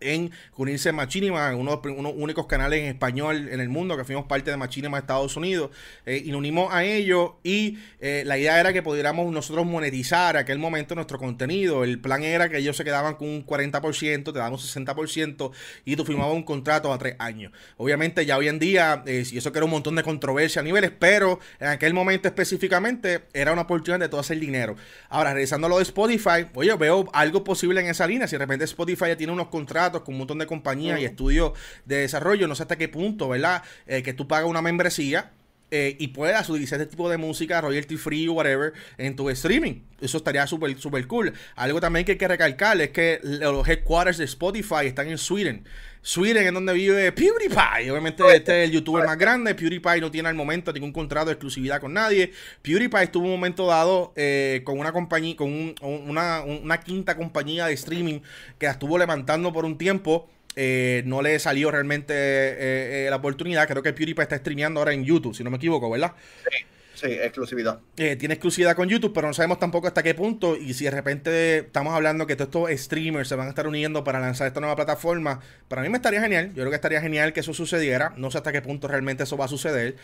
[0.00, 4.26] en unirse Machinima, uno de los únicos canales en español en el mundo que fuimos
[4.26, 5.70] parte de Machinima Estados Unidos
[6.04, 10.36] eh, y nos unimos a ello y eh, la idea era que pudiéramos nosotros monetizar
[10.36, 11.84] aquel momento nuestro contenido.
[11.84, 15.50] El plan era que ellos se quedaban con un 40%, te daban un 60%
[15.84, 17.52] y tú firmabas un contrato a tres años.
[17.78, 20.64] Obviamente ya hoy en día, eh, y eso que era un montón de controversia a
[20.64, 24.76] niveles, pero en aquel momento específicamente era una oportunidad de todo hacer dinero.
[25.08, 28.28] Ahora, regresando a lo de Spotify, oye, veo algo posible en esa línea.
[28.28, 31.52] Si de repente Spotify ya tiene unos contratos con un montón de compañías y estudios
[31.84, 32.48] de desarrollo.
[32.48, 33.62] No sé hasta qué punto, ¿verdad?
[33.86, 35.32] Eh, que tú pagas una membresía
[35.70, 39.82] eh, y puedas utilizar este tipo de música, royalty free o whatever, en tu streaming.
[40.00, 41.32] Eso estaría súper, súper cool.
[41.56, 45.64] Algo también que hay que recalcar es que los headquarters de Spotify están en Sweden.
[46.02, 47.90] Sweden es donde vive PewDiePie.
[47.90, 49.56] Obviamente este es el youtuber más grande.
[49.56, 52.30] PewDiePie no tiene al momento ningún contrato de exclusividad con nadie.
[52.62, 57.72] PewDiePie estuvo un momento dado eh, con una compañía, con una, una quinta compañía de
[57.72, 58.20] streaming
[58.56, 60.30] que la estuvo levantando por un tiempo.
[60.58, 63.68] Eh, no le salió realmente eh, eh, la oportunidad.
[63.68, 66.12] Creo que PewDiePie está streameando ahora en YouTube, si no me equivoco, ¿verdad?
[66.50, 66.64] Sí.
[66.94, 67.80] Sí, exclusividad.
[67.94, 70.56] tiene exclusividad con YouTube, pero no sabemos tampoco hasta qué punto.
[70.56, 74.02] Y si de repente estamos hablando que todos estos streamers se van a estar uniendo
[74.02, 76.54] para lanzar esta nueva plataforma, para mí me estaría genial.
[76.54, 78.14] Yo creo que estaría genial que eso sucediera.
[78.16, 79.96] No sé hasta qué punto realmente eso va a suceder.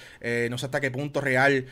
[0.51, 1.65] no sé hasta qué punto real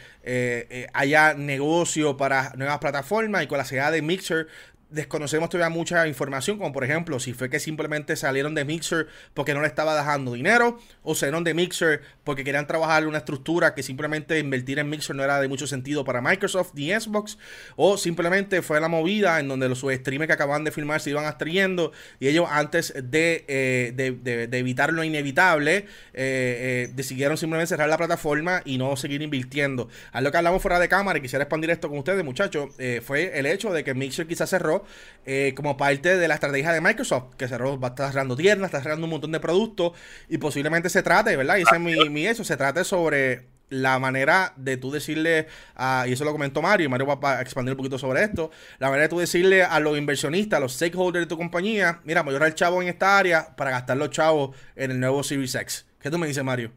[0.94, 3.44] haya negocio para nuevas plataformas.
[3.44, 4.46] Y con la llegada de Mixer,
[4.90, 9.54] desconocemos todavía mucha información, como por ejemplo, si fue que simplemente salieron de Mixer porque
[9.54, 13.82] no le estaba dejando dinero, o salieron de Mixer porque querían trabajar una estructura que
[13.82, 17.38] simplemente invertir en Mixer no era de mucho sentido para Microsoft ni Xbox,
[17.76, 21.24] o simplemente fue la movida en donde los streamers que acaban de filmar se iban
[21.24, 25.84] astrayendo y ellos antes de, eh, de, evitar lo inevitable, eh,
[26.14, 29.88] eh, decidieron simplemente cerrar la plataforma y no seguir invirtiendo.
[30.12, 32.70] A lo que hablamos fuera de cámara y quisiera expandir esto con ustedes, muchachos,
[33.02, 34.79] fue el hecho de que Mixer quizás cerró
[35.26, 38.68] eh, como parte de la estrategia de Microsoft, que cerró, va a estar cerrando tiendas,
[38.68, 39.92] está cerrando un montón de productos
[40.28, 41.56] y posiblemente se trate, ¿verdad?
[41.58, 46.12] Y ese es mi, eso, se trate sobre la manera de tú decirle, a, y
[46.12, 49.04] eso lo comentó Mario, y Mario va a expandir un poquito sobre esto, la manera
[49.04, 52.46] de tú decirle a los inversionistas, a los stakeholders de tu compañía, mira, voy a
[52.46, 55.86] el chavo en esta área para gastar los chavos en el nuevo Series X.
[56.00, 56.72] ¿Qué tú me dices, Mario?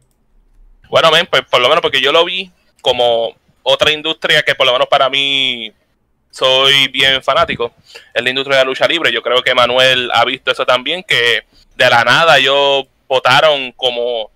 [0.88, 2.52] Bueno, pues por lo menos porque yo lo vi
[2.82, 5.72] como otra industria que por lo menos para mí
[6.34, 7.72] soy bien fanático,
[8.12, 9.12] es la industria de la lucha libre.
[9.12, 11.44] Yo creo que Manuel ha visto eso también, que
[11.76, 14.32] de la nada ellos votaron como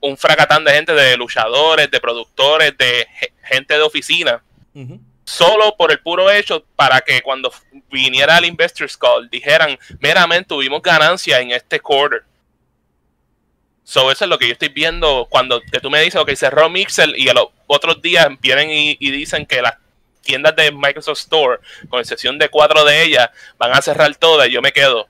[0.00, 3.06] un fracatán de gente, de luchadores, de productores, de
[3.44, 4.42] gente de oficina,
[5.24, 7.52] solo por el puro hecho para que cuando
[7.88, 12.24] viniera el Investors Call dijeran, meramente tuvimos ganancia en este quarter.
[13.84, 17.14] So, eso es lo que yo estoy viendo cuando tú me dices, ok, cerró Mixel
[17.16, 19.74] y a los otros días vienen y, dicen que las
[20.22, 24.52] tiendas de Microsoft Store, con excepción de cuatro de ellas, van a cerrar todas y
[24.52, 25.06] yo me quedo.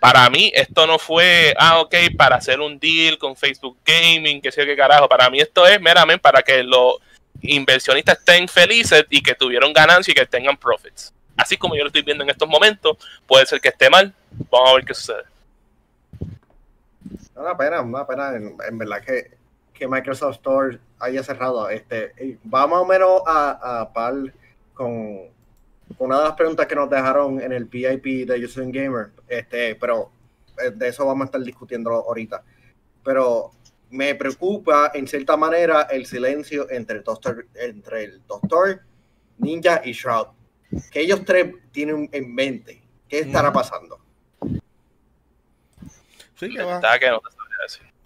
[0.00, 4.52] Para mí esto no fue, ah, ok, para hacer un deal con Facebook Gaming, que
[4.52, 5.08] sé qué carajo.
[5.08, 6.96] Para mí esto es meramente para que los
[7.40, 11.12] inversionistas estén felices y que tuvieron ganancia y que tengan profits.
[11.36, 12.96] Así como yo lo estoy viendo en estos momentos,
[13.26, 14.14] puede ser que esté mal.
[14.50, 15.24] Vamos a ver qué sucede.
[17.34, 19.36] Una pena, una pena, en, verdad que,
[19.74, 21.68] que, Microsoft Store haya cerrado.
[21.68, 24.14] Este, va más o menos a, a par
[24.76, 25.30] con,
[25.98, 30.10] una de las preguntas que nos dejaron en el VIP de User Gamer, este, pero
[30.62, 32.44] eh, de eso vamos a estar discutiendo ahorita.
[33.02, 33.52] Pero
[33.90, 38.82] me preocupa en cierta manera el silencio entre el doctor, entre el doctor
[39.38, 40.28] Ninja y Shroud.
[40.90, 42.82] Que ellos tres tienen en mente.
[43.08, 44.00] ¿Qué estará pasando?
[46.34, 46.80] Sí, que va.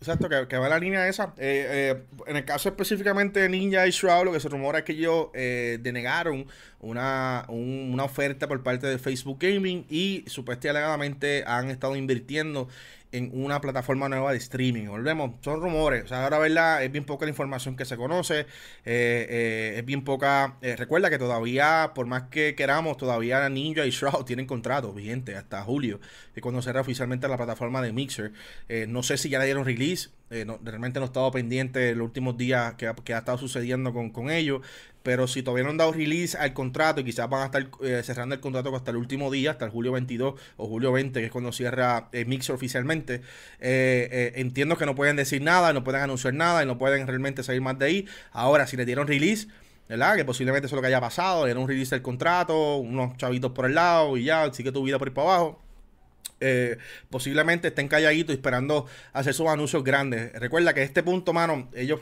[0.00, 1.34] Exacto, que, va la línea esa.
[1.36, 4.84] Eh, eh, en el caso específicamente de Ninja y Shroud, lo que se rumora es
[4.84, 6.46] que ellos eh, denegaron
[6.80, 12.68] una, una oferta por parte de Facebook Gaming y supuestamente han estado invirtiendo
[13.12, 14.86] en una plataforma nueva de streaming.
[14.86, 16.04] Volvemos, son rumores.
[16.04, 18.40] O sea, ahora verdad es bien poca la información que se conoce.
[18.40, 18.46] Eh,
[18.84, 20.56] eh, es bien poca.
[20.62, 25.36] Eh, recuerda que todavía, por más que queramos, todavía Ninja y Shroud tienen contratos vigentes
[25.36, 26.00] hasta julio,
[26.34, 28.32] que cuando será oficialmente la plataforma de Mixer.
[28.88, 30.10] no sé si ya le dieron release.
[30.30, 34.62] realmente no he estado pendiente los últimos días que, ha estado sucediendo con ellos.
[35.02, 38.02] Pero si todavía no han dado release al contrato y quizás van a estar eh,
[38.04, 41.26] cerrando el contrato hasta el último día, hasta el julio 22 o julio 20, que
[41.26, 43.22] es cuando cierra eh, Mixer oficialmente,
[43.60, 47.42] eh, entiendo que no pueden decir nada, no pueden anunciar nada y no pueden realmente
[47.42, 48.08] salir más de ahí.
[48.32, 49.48] Ahora, si le dieron release,
[49.88, 50.16] ¿verdad?
[50.16, 53.52] Que posiblemente eso es lo que haya pasado, le dieron release del contrato, unos chavitos
[53.52, 55.62] por el lado y ya, sigue tu vida por ahí para abajo.
[57.10, 60.32] posiblemente estén calladitos esperando hacer sus anuncios grandes.
[60.34, 62.00] Recuerda que este punto, mano, ellos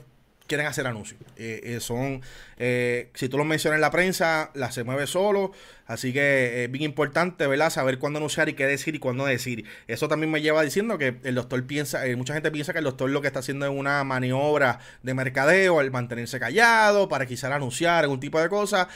[0.49, 1.21] quieren hacer anuncios.
[1.37, 2.23] Eh, eh, son,
[2.57, 5.53] eh, si tú lo mencionas en la prensa, la se mueve solo.
[5.87, 7.71] Así que es bien importante, ¿verdad?
[7.71, 9.65] Saber cuándo anunciar y qué decir y cuándo decir.
[9.87, 13.09] Eso también me lleva diciendo que el doctor piensa, mucha gente piensa que el doctor
[13.09, 18.05] lo que está haciendo es una maniobra de mercadeo, al mantenerse callado, para quizás anunciar
[18.05, 18.89] algún tipo de cosa.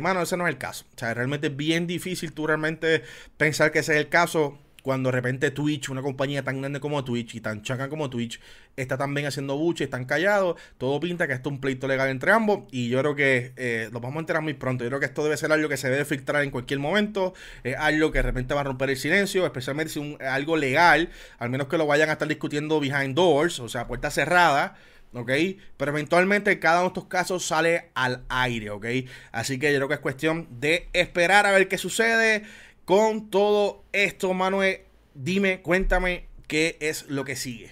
[0.00, 0.86] mano, ese no es el caso.
[0.94, 3.02] O sea, realmente es bien difícil tú realmente
[3.36, 7.04] pensar que ese es el caso cuando de repente Twitch, una compañía tan grande como
[7.04, 8.40] Twitch y tan chaca como Twitch,
[8.76, 12.32] está también haciendo buche, están callados, todo pinta que esto es un pleito legal entre
[12.32, 14.84] ambos y yo creo que eh, lo vamos a enterar muy pronto.
[14.84, 17.76] Yo creo que esto debe ser algo que se debe filtrar en cualquier momento, es
[17.76, 21.50] algo que de repente va a romper el silencio, especialmente si es algo legal, al
[21.50, 24.76] menos que lo vayan a estar discutiendo behind doors, o sea, puerta cerrada.
[25.14, 25.30] ¿ok?
[25.76, 28.86] Pero eventualmente cada uno de estos casos sale al aire, ¿ok?
[29.32, 32.44] Así que yo creo que es cuestión de esperar a ver qué sucede
[32.88, 34.80] con todo esto, Manuel,
[35.12, 37.70] dime, cuéntame qué es lo que sigue.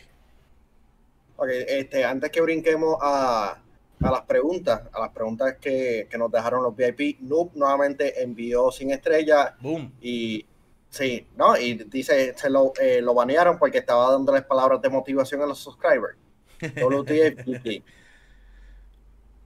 [1.36, 3.58] Ok, este, antes que brinquemos a,
[3.98, 9.56] las preguntas, a las preguntas que, nos dejaron los VIP, Noob nuevamente envió sin estrella.
[9.58, 9.90] Boom.
[10.02, 10.44] Y
[10.90, 11.56] sí, ¿no?
[11.56, 15.58] Y dice, se lo, eh, lo banearon porque estaba dándoles palabras de motivación a los
[15.58, 16.18] subscribers.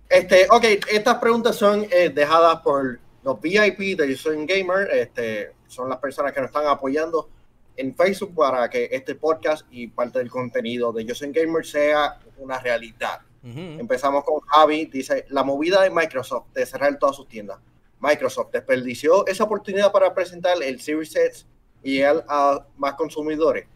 [0.09, 4.89] este, ok, estas preguntas son eh, dejadas por los VIP de User Gamer.
[4.91, 7.29] Este, son las personas que nos están apoyando
[7.77, 12.59] en Facebook para que este podcast y parte del contenido de Yosen Gamer sea una
[12.59, 13.21] realidad.
[13.43, 17.59] Empezamos con Javi, dice, la movida de Microsoft de cerrar todas sus tiendas.
[17.99, 21.47] Microsoft desperdició esa oportunidad para presentar el Series X
[21.83, 23.67] y él a más consumidores.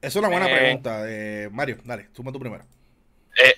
[0.00, 1.78] Es una buena eh, pregunta, eh, Mario.
[1.84, 2.64] Dale, suma tú primero.
[3.42, 3.54] Eh,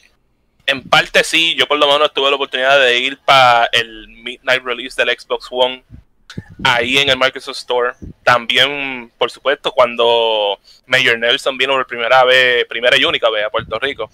[0.67, 4.63] en parte sí, yo por lo menos tuve la oportunidad de ir para el Midnight
[4.63, 5.83] Release del Xbox One
[6.65, 7.95] ahí en el Microsoft Store.
[8.23, 13.51] También, por supuesto, cuando Mayor Nelson vino por primera vez, primera y única vez a
[13.51, 14.11] Puerto Rico.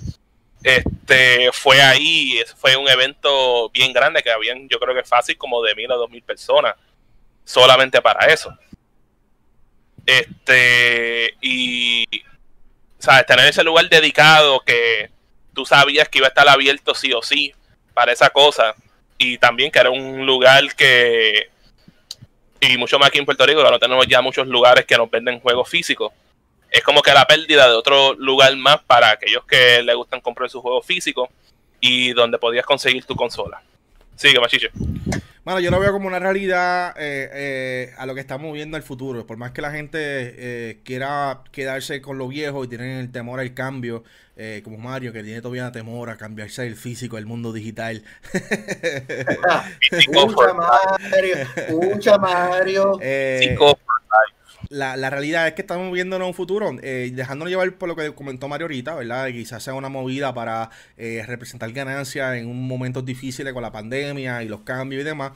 [0.63, 5.61] Este fue ahí, fue un evento bien grande que habían, yo creo que fácil como
[5.63, 6.75] de mil a dos mil personas
[7.45, 8.57] solamente para eso.
[10.07, 12.07] Este, y
[12.99, 15.11] sabes, tener ese lugar dedicado que
[15.55, 17.53] tú sabías que iba a estar abierto sí o sí
[17.95, 18.75] para esa cosa.
[19.19, 21.51] Y también que era un lugar que,
[22.63, 25.11] y mucho más aquí en Puerto Rico, que no tenemos ya muchos lugares que nos
[25.11, 26.13] venden juegos físicos.
[26.71, 30.49] Es como que la pérdida de otro lugar más para aquellos que les gustan comprar
[30.49, 31.29] sus juegos físicos
[31.81, 33.61] y donde podías conseguir tu consola.
[34.17, 34.71] Sigue, Machiche.
[35.45, 38.85] Bueno, yo lo veo como una realidad eh, eh, a lo que estamos viendo el
[38.85, 39.27] futuro.
[39.27, 43.41] Por más que la gente eh, quiera quedarse con lo viejo y tienen el temor
[43.41, 44.05] al cambio,
[44.65, 48.05] como Mario, que tiene todavía temor a cambiarse el físico del mundo digital.
[50.13, 51.37] Mucha Mario,
[51.71, 52.99] mucha Mario
[54.73, 57.97] la, la, realidad es que estamos viendo en un futuro, eh, dejándonos llevar por lo
[57.97, 59.29] que comentó Mario ahorita, ¿verdad?
[59.29, 64.43] quizás sea una movida para eh, representar ganancias en un momento difícil con la pandemia
[64.43, 65.33] y los cambios y demás.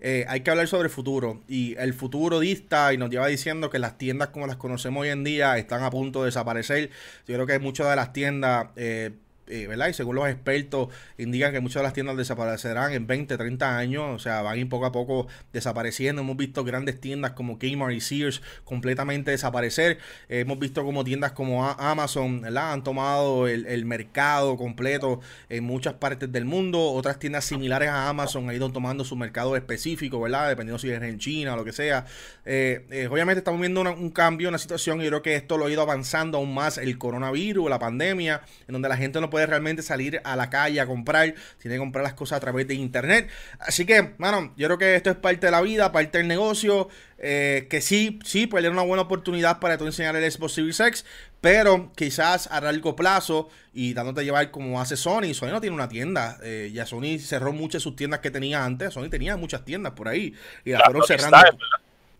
[0.00, 1.42] Eh, hay que hablar sobre el futuro.
[1.48, 5.08] Y el futuro dista y nos lleva diciendo que las tiendas como las conocemos hoy
[5.08, 6.90] en día están a punto de desaparecer.
[7.26, 9.10] Yo creo que muchas de las tiendas eh,
[9.48, 9.88] eh, ¿verdad?
[9.88, 14.04] Y según los expertos indican que muchas de las tiendas desaparecerán en 20, 30 años,
[14.08, 16.22] o sea, van a ir poco a poco desapareciendo.
[16.22, 19.98] Hemos visto grandes tiendas como Kmart y Sears completamente desaparecer.
[20.28, 22.72] hemos visto como tiendas como Amazon, ¿verdad?
[22.72, 26.80] Han tomado el, mercado completo en muchas partes del mundo.
[26.92, 30.48] Otras tiendas similares a Amazon han ido tomando su mercado específico, ¿verdad?
[30.48, 32.06] Dependiendo si es en China o lo que sea.
[32.44, 35.66] Eh, eh, obviamente estamos viendo un cambio, una situación, y yo creo que esto lo
[35.66, 39.37] ha ido avanzando aún más el coronavirus, la pandemia, en donde la gente no puede
[39.46, 42.74] realmente salir a la calle a comprar, tiene que comprar las cosas a través de
[42.74, 43.28] internet.
[43.58, 46.88] Así que, mano, yo creo que esto es parte de la vida, parte del negocio.
[47.20, 50.78] Eh, que sí, sí, puede ser una buena oportunidad para tú enseñar el Xbox Series
[50.78, 51.04] X,
[51.40, 55.34] pero quizás a largo plazo y dándote a llevar como hace Sony.
[55.34, 56.38] Sony no tiene una tienda.
[56.42, 58.94] Eh, ya Sony cerró muchas de sus tiendas que tenía antes.
[58.94, 60.34] Sony tenía muchas tiendas por ahí
[60.64, 61.58] y las fueron cerrando.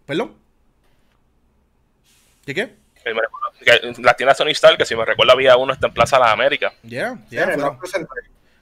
[0.05, 0.35] ¿Perdón?
[2.45, 2.77] ¿Qué qué?
[3.99, 6.33] La tienda Sony Star, que si me recuerdo había uno está en Plaza de las
[6.33, 6.73] Américas.
[6.83, 7.47] Ya, ya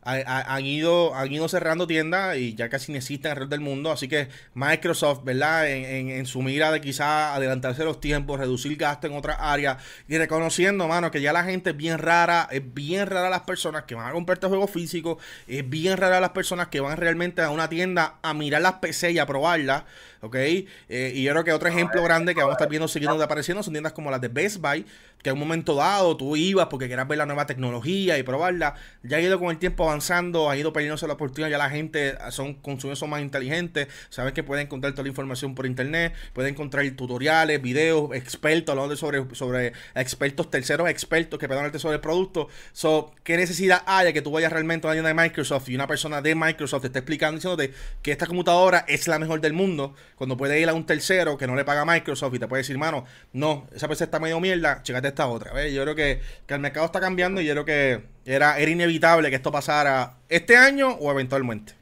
[0.07, 3.91] han ido, han ido cerrando tiendas y ya casi no existen alrededor del mundo.
[3.91, 5.69] Así que Microsoft, ¿verdad?
[5.69, 10.17] En, en, su mira de quizás adelantarse los tiempos, reducir gasto en otras áreas y
[10.17, 13.97] reconociendo, mano, que ya la gente es bien rara, es bien rara las personas que
[13.97, 17.51] van a comprarte este juegos físicos, es bien rara las personas que van realmente a
[17.51, 19.85] una tienda a mirar las PC y a probarlas.
[20.21, 20.35] ¿Ok?
[20.35, 23.63] Eh, y yo creo que otro ejemplo grande que vamos a estar viendo siguiendo apareciendo
[23.63, 24.85] son tiendas como las de Best Buy,
[25.23, 28.75] que en un momento dado tú ibas porque querías ver la nueva tecnología y probarla.
[29.03, 32.17] Ya ha ido con el tiempo avanzando, ha ido perdiéndose la oportunidad, ya la gente
[32.31, 36.55] son consumidores son más inteligentes, saben que pueden encontrar toda la información por internet, pueden
[36.55, 42.49] encontrar tutoriales, videos, expertos, hablando sobre, expertos, terceros expertos que puedan sobre el producto.
[42.73, 45.75] So, ¿qué necesidad hay de que tú vayas realmente a una tienda de Microsoft y
[45.75, 49.53] una persona de Microsoft te esté explicando diciéndote que esta computadora es la mejor del
[49.53, 49.95] mundo?
[50.17, 52.63] Cuando puede ir a un tercero que no le paga a Microsoft y te puede
[52.63, 53.05] decir, mano,
[53.35, 55.69] no, esa PC está medio mierda, chécate esta otra.
[55.69, 59.37] Yo creo que, el mercado está cambiando y yo creo que era, era inevitable que
[59.37, 61.75] esto pasara este año o eventualmente.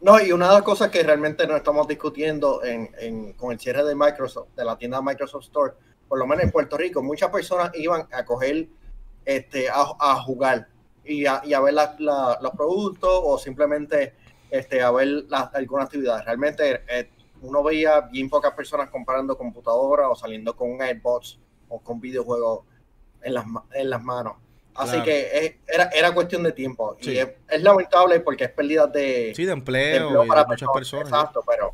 [0.00, 3.84] No, y una de las cosas que realmente no estamos discutiendo en, con el cierre
[3.84, 5.72] de Microsoft, de la tienda Microsoft Store,
[6.06, 8.68] por lo menos en Puerto Rico, muchas personas iban a coger,
[9.24, 10.68] este, a, jugar
[11.04, 14.14] y a, ver los productos o simplemente
[14.50, 16.24] este, a ver alguna actividad.
[16.24, 17.10] Realmente eh,
[17.42, 22.64] uno veía bien pocas personas comprando computadoras o saliendo con un AirPods o con videojuegos
[23.22, 24.36] en las, en las manos.
[24.74, 26.96] Así que era, era cuestión de tiempo.
[27.00, 27.28] Y es,
[27.62, 31.08] lamentable porque es pérdida de, sí, de empleo, para muchas personas.
[31.08, 31.72] Exacto, pero,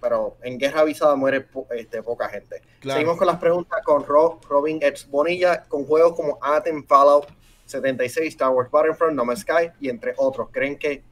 [0.00, 2.60] pero en guerra avisada muere este, poca gente.
[2.82, 7.26] Seguimos con las preguntas con Robin X Bonilla, con juegos como Anthem, Fallout
[7.64, 10.48] 76, Star Wars Battlefront, No Man's Sky y entre otros.
[10.52, 11.02] ¿Creen que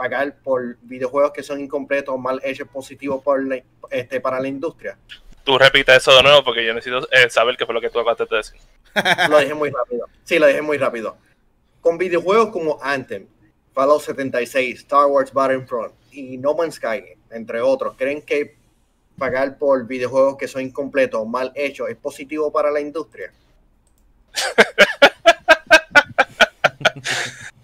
[0.00, 3.38] pagar por videojuegos que son incompletos mal hechos positivos por
[3.90, 4.96] este, para la industria?
[5.44, 8.00] Tú repites eso de nuevo porque yo necesito eh, saber qué fue lo que tú
[8.00, 8.58] acabaste de decir.
[9.28, 10.06] lo dije muy rápido.
[10.24, 11.18] Sí, lo dije muy rápido.
[11.82, 13.26] Con videojuegos como Anthem,
[13.74, 18.56] Fallout 76, Star Wars Battlefront y No Man's Sky, entre otros, ¿creen que
[19.18, 23.34] pagar por videojuegos que son incompletos o mal hechos es positivo para la industria?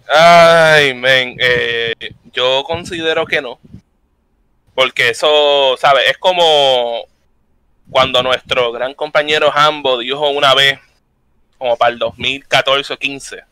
[0.07, 1.93] Ay, men, eh,
[2.33, 3.59] yo considero que no.
[4.75, 6.09] Porque eso, ¿sabes?
[6.09, 7.05] Es como
[7.89, 10.79] cuando nuestro gran compañero Hambo dijo una vez,
[11.57, 13.43] como para el 2014 o 15,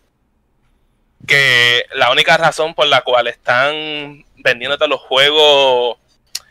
[1.25, 5.97] que la única razón por la cual están vendiéndote los juegos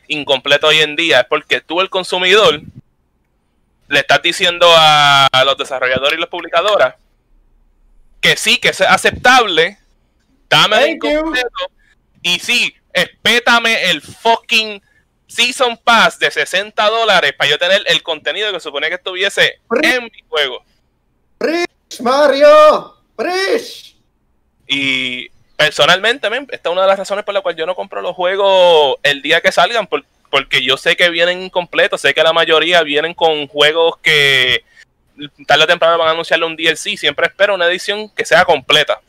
[0.09, 2.61] incompletos hoy en día es porque tú, el consumidor,
[3.89, 6.95] le estás diciendo a, los desarrolladores y las publicadoras
[8.21, 9.79] que sí, que es aceptable
[10.49, 11.49] Dame el completo.
[12.25, 14.83] Y sí, espétame el fucking
[15.27, 20.05] Season Pass de 60 dólares para yo tener el contenido que supone que estuviese en
[20.05, 20.65] mi juego.
[21.39, 23.97] Rich, Mario, Rich.
[24.67, 28.17] Y personalmente, esta es una de las razones por la cual yo no compro los
[28.17, 29.87] juegos el día que salgan,
[30.31, 34.65] porque yo sé que vienen incompletos, sé que la mayoría vienen con juegos que
[35.47, 39.03] tarde o temprano van a anunciarle un DLC, siempre espero una edición que sea completa.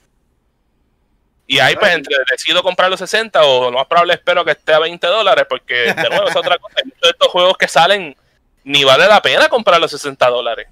[1.48, 4.74] Y ahí pues entre decido comprar los 60 o lo más probable espero que esté
[4.74, 8.16] a 20 dólares, porque de nuevo es otra cosa, muchos de estos juegos que salen
[8.64, 10.68] ni vale la pena comprar los 60 dólares.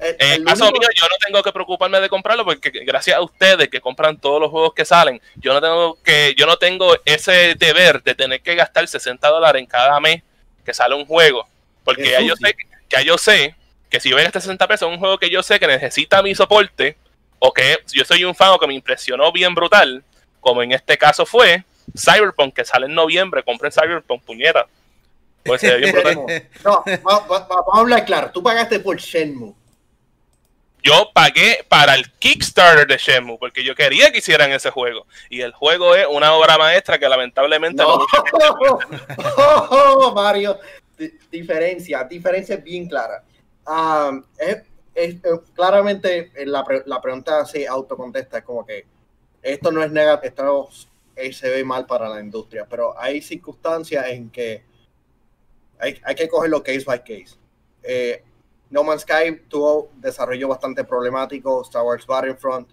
[0.00, 3.68] En el caso mío, yo no tengo que preocuparme de comprarlo porque gracias a ustedes
[3.68, 7.56] que compran todos los juegos que salen, yo no tengo que, yo no tengo ese
[7.56, 10.22] deber de tener que gastar 60 dólares en cada mes
[10.64, 11.48] que sale un juego.
[11.84, 12.54] Porque ya yo, sé,
[12.88, 13.56] ya yo sé
[13.90, 16.22] que si voy a gastar 60 pesos en un juego que yo sé que necesita
[16.22, 16.96] mi soporte,
[17.38, 20.02] o que yo soy un fan o que me impresionó bien brutal,
[20.40, 21.64] como en este caso fue
[21.96, 24.66] Cyberpunk, que sale en noviembre, compren Cyberpunk, puñera.
[25.44, 26.14] Pues bien brutal.
[26.64, 29.54] no, vamos a hablar claro, tú pagaste por Shenmue
[30.82, 35.06] yo pagué para el Kickstarter de Shenmue porque yo quería que hicieran ese juego.
[35.28, 37.98] Y el juego es una obra maestra que lamentablemente no.
[39.36, 40.58] oh, Mario,
[41.30, 43.22] diferencia, diferencia bien clara.
[43.66, 44.62] Um, es,
[45.54, 48.86] claramente eh, la, la, pregunta se autocontesta, es como que
[49.42, 50.68] esto no es negativo, esto
[51.32, 54.64] se ve mal para la industria, pero hay circunstancias en que
[55.78, 57.36] hay, hay que cogerlo case by case.
[57.82, 58.22] Eh,
[58.70, 62.68] no Man's Sky tuvo desarrollo bastante problemático, Star Wars Battlefront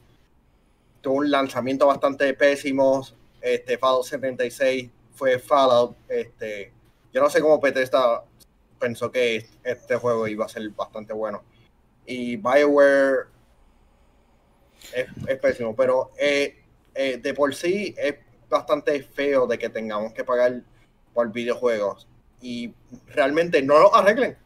[1.01, 3.05] tuvo un lanzamiento bastante pésimo,
[3.39, 6.73] este Fallout 76 fue Fallout, este
[7.13, 8.25] yo no sé cómo Bethesda
[8.79, 11.43] pensó que este juego iba a ser bastante bueno.
[12.05, 13.27] Y BioWare
[14.93, 18.15] es, pésimo, pero eh, eh, de por sí es
[18.49, 20.61] bastante feo de que tengamos que pagar
[21.13, 22.07] por videojuegos
[22.41, 22.73] y
[23.07, 24.37] realmente no lo arreglen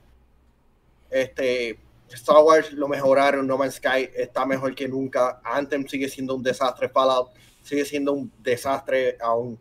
[1.09, 1.79] este,
[2.09, 5.41] Star Wars lo mejoraron, No Man's Sky está mejor que nunca.
[5.43, 7.31] Anthem sigue siendo un desastre, Fallout
[7.63, 9.59] sigue siendo un desastre aún.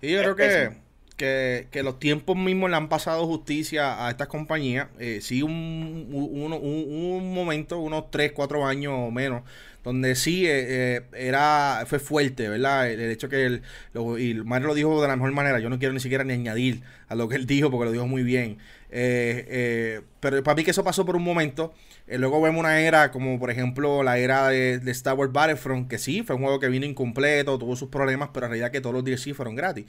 [0.00, 0.82] Y yo creo que,
[1.14, 4.88] que, los tiempos mismos le han pasado justicia a estas compañías.
[4.98, 9.42] Eh, sí, un, un, un, momento, unos 3, 4 años o menos,
[9.84, 12.90] donde sí eh, eh, era fue fuerte, ¿verdad?
[12.90, 15.78] El, hecho que él, lo, y Mario lo dijo de la mejor manera, yo no
[15.78, 18.58] quiero ni siquiera ni añadir a lo que él dijo porque lo dijo muy bien.
[18.94, 21.74] Eh, eh, pero para mí que eso pasó por un momento.
[22.06, 25.98] Eh, luego vemos una era como por ejemplo la era de, Star Wars Battlefront, que
[25.98, 28.94] sí, fue un juego que vino incompleto, tuvo sus problemas, pero en realidad que todos
[28.94, 29.86] los DLC fueron gratis.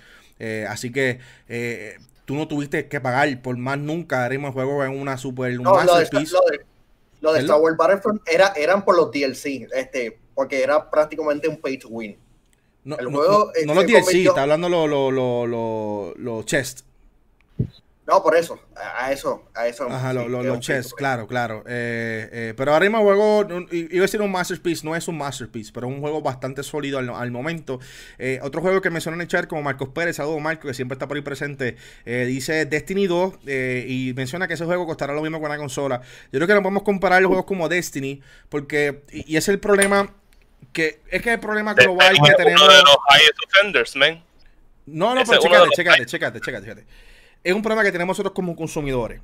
[0.67, 1.19] así que
[2.25, 4.25] tú no tuviste que pagar por más nunca.
[4.25, 5.57] Haremos el juego en una super...
[5.57, 6.07] Un no, lo, de,
[7.21, 11.57] lo, de, Star Wars Battlefront era, eran por los DLC, este, porque era prácticamente un
[11.57, 12.17] pay to win.
[12.83, 16.85] No, el juego, no, los DLC, está hablando los lo, lo, lo, chests.
[18.05, 19.87] No, por eso, a eso, a eso.
[19.89, 21.63] Ajá, los chess, claro, claro.
[21.65, 25.17] Eh, eh, pero ahora mismo el juego, iba a decir un masterpiece, no es un
[25.17, 27.79] masterpiece, pero es un juego bastante sólido al, momento.
[28.17, 30.95] Eh, otro juego que mencionó en el chat, como Marcos Pérez, saludo Marco, que siempre
[30.95, 33.35] está por ahí presente, dice Destiny 2
[33.87, 36.01] y menciona que ese juego costará lo mismo con la consola.
[36.31, 40.13] Yo creo que no podemos comparar los juegos como Destiny, porque, y, es el problema,
[40.73, 42.61] que es que el problema global que tenemos...
[44.85, 47.12] No, no, pero chécate, chécate, chécate, chécate, chécate
[47.43, 49.21] es un problema que tenemos nosotros como consumidores.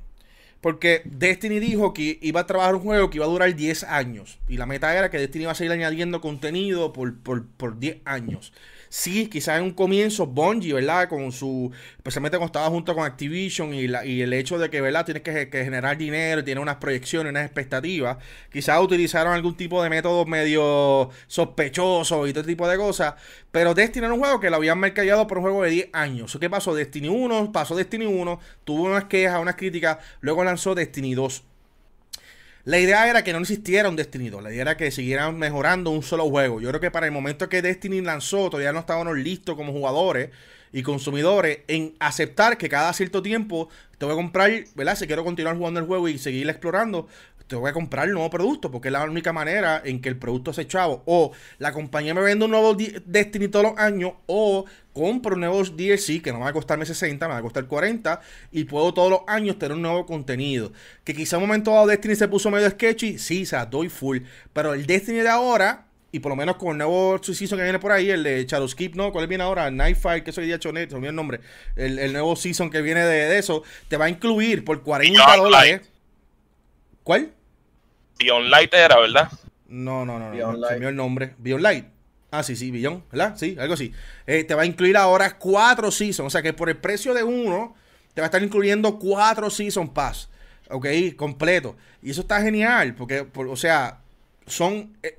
[0.60, 4.38] Porque Destiny dijo que iba a trabajar un juego que iba a durar 10 años.
[4.46, 7.98] Y la meta era que Destiny iba a seguir añadiendo contenido por, por, por 10
[8.04, 8.52] años
[8.90, 11.08] sí, quizás en un comienzo Bungie, ¿verdad?
[11.08, 14.82] Con su, especialmente cuando estaba junto con Activision y, la, y el hecho de que,
[14.82, 15.06] ¿verdad?
[15.06, 18.18] Tienes que, generar dinero, tiene unas proyecciones, unas expectativas.
[18.52, 23.14] Quizás utilizaron algún tipo de método medio sospechoso y todo tipo de cosas.
[23.50, 26.36] Pero Destiny era un juego que lo habían mercadeado por un juego de 10 años.
[26.40, 26.74] ¿Qué pasó?
[26.74, 31.44] Destiny 1, pasó Destiny 1, tuvo unas quejas, unas críticas, luego lanzó Destiny 2.
[32.64, 35.90] La idea era que no existiera un Destiny 2, la idea era que siguieran mejorando
[35.90, 36.60] un solo juego.
[36.60, 40.28] Yo creo que para el momento que Destiny lanzó, todavía no estábamos listos como jugadores
[40.70, 44.94] y consumidores en aceptar que cada cierto tiempo te voy a comprar, ¿verdad?
[44.94, 47.08] Si quiero continuar jugando el juego y seguir explorando,
[47.50, 50.16] te voy a comprar el nuevo producto porque es la única manera en que el
[50.16, 51.02] producto se chavo.
[51.06, 55.60] O la compañía me vende un nuevo Destiny todos los años o compro un nuevo
[55.64, 58.20] DLC que no va a costarme 60, me va a costar 40
[58.52, 60.72] y puedo todos los años tener un nuevo contenido.
[61.02, 63.88] Que quizá en un momento dado Destiny se puso medio sketchy, sí, o sea, doy
[63.88, 64.18] full.
[64.52, 67.80] Pero el Destiny de ahora y por lo menos con el nuevo season que viene
[67.80, 69.10] por ahí, el de Shadowskip, ¿no?
[69.10, 69.70] ¿Cuál viene ahora?
[69.70, 71.40] Nightfire, que soy día Chonet, se me el nombre.
[71.74, 75.80] El, nuevo season que viene de, eso, te va a incluir por 40 dólares.
[77.02, 77.32] ¿Cuál?
[78.20, 79.30] Beyond Light era, ¿verdad?
[79.68, 81.34] No, no, no, no, se me el nombre.
[81.38, 81.86] Beyond Light.
[82.30, 83.34] Ah, sí, sí, Beyond, ¿verdad?
[83.36, 83.92] Sí, algo así.
[84.26, 86.26] Eh, te va a incluir ahora cuatro seasons.
[86.26, 87.74] O sea que por el precio de uno,
[88.14, 90.28] te va a estar incluyendo cuatro season pass.
[90.68, 90.86] ¿Ok?
[91.16, 91.76] Completo.
[92.02, 92.94] Y eso está genial.
[92.94, 94.00] Porque, o sea,
[94.46, 94.96] son.
[95.02, 95.16] Eh,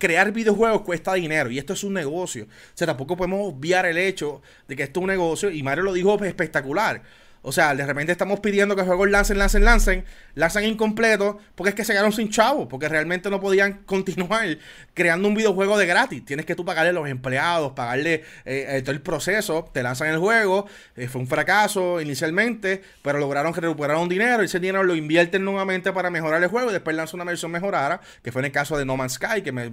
[0.00, 2.44] crear videojuegos cuesta dinero y esto es un negocio.
[2.44, 5.84] O sea, tampoco podemos obviar el hecho de que esto es un negocio y Mario
[5.84, 7.02] lo dijo espectacular.
[7.42, 11.74] O sea, de repente estamos pidiendo que juegos lancen, lancen, lancen, lanzan incompleto, porque es
[11.74, 14.58] que se quedaron sin chavo, porque realmente no podían continuar
[14.92, 16.22] creando un videojuego de gratis.
[16.22, 20.08] Tienes que tú pagarle a los empleados, pagarle eh, eh, todo el proceso, te lanzan
[20.08, 20.66] el juego,
[20.96, 25.42] eh, fue un fracaso inicialmente, pero lograron recuperar un dinero y ese dinero lo invierten
[25.42, 28.52] nuevamente para mejorar el juego y después lanzan una versión mejorada, que fue en el
[28.52, 29.70] caso de No Man's Sky, que me,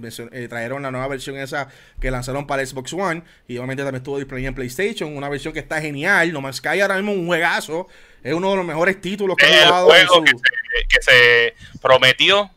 [0.48, 1.68] trajeron la nueva versión esa
[2.00, 5.60] que lanzaron para Xbox One y obviamente también estuvo disponible en PlayStation, una versión que
[5.60, 6.32] está genial.
[6.32, 7.57] No Man's Sky ahora mismo un juegazo
[8.22, 9.86] es uno de los mejores títulos que ha jugado.
[9.86, 12.50] juego que, se, prometió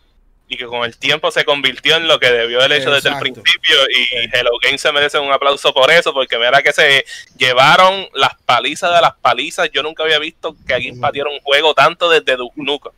[0.48, 3.20] y que con el tiempo se convirtió en lo que debió haber hecho desde el
[3.20, 3.76] principio.
[3.90, 7.06] Y Hello Games se merece un aplauso por eso, porque mira que se
[7.38, 9.70] llevaron las palizas de las palizas.
[9.72, 12.92] Yo nunca había visto que alguien patiera un juego tanto desde Duke Nukem.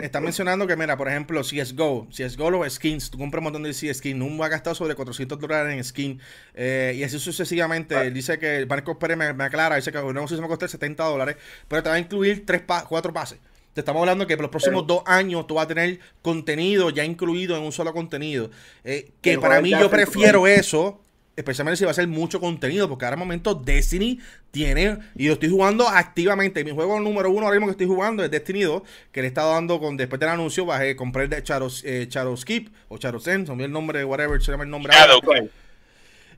[0.00, 3.72] Está mencionando que, mira, por ejemplo, CSGO, CSGO los skins, tú compras un montón de
[3.72, 6.20] skins, no va a gastar sobre 400 dólares en skin,
[6.54, 7.96] eh, y así sucesivamente.
[7.96, 8.10] Ah.
[8.10, 11.04] dice que Marcos Pérez me, aclara, dice que un negocio se va a costar 70
[11.04, 11.36] dólares,
[11.68, 13.38] pero te va a incluir tres cuatro pases.
[13.72, 17.04] Te estamos hablando que por los próximos dos años tú vas a tener contenido ya
[17.04, 18.50] incluido en un solo contenido.
[18.84, 21.00] Eh, que para mí yo prefiero eso
[21.36, 24.20] especialmente si va a ser mucho contenido, porque ahora momento Destiny
[24.50, 26.64] tiene, y lo estoy jugando activamente.
[26.64, 29.28] Mi juego número uno ahora mismo que estoy jugando es Destiny 2, que le he
[29.28, 33.46] estado dando con, después del anuncio, bajé, compré el de Charos, eh, Charoskip, o Charosen,
[33.46, 34.92] son el nombre, whatever se llama el nombre.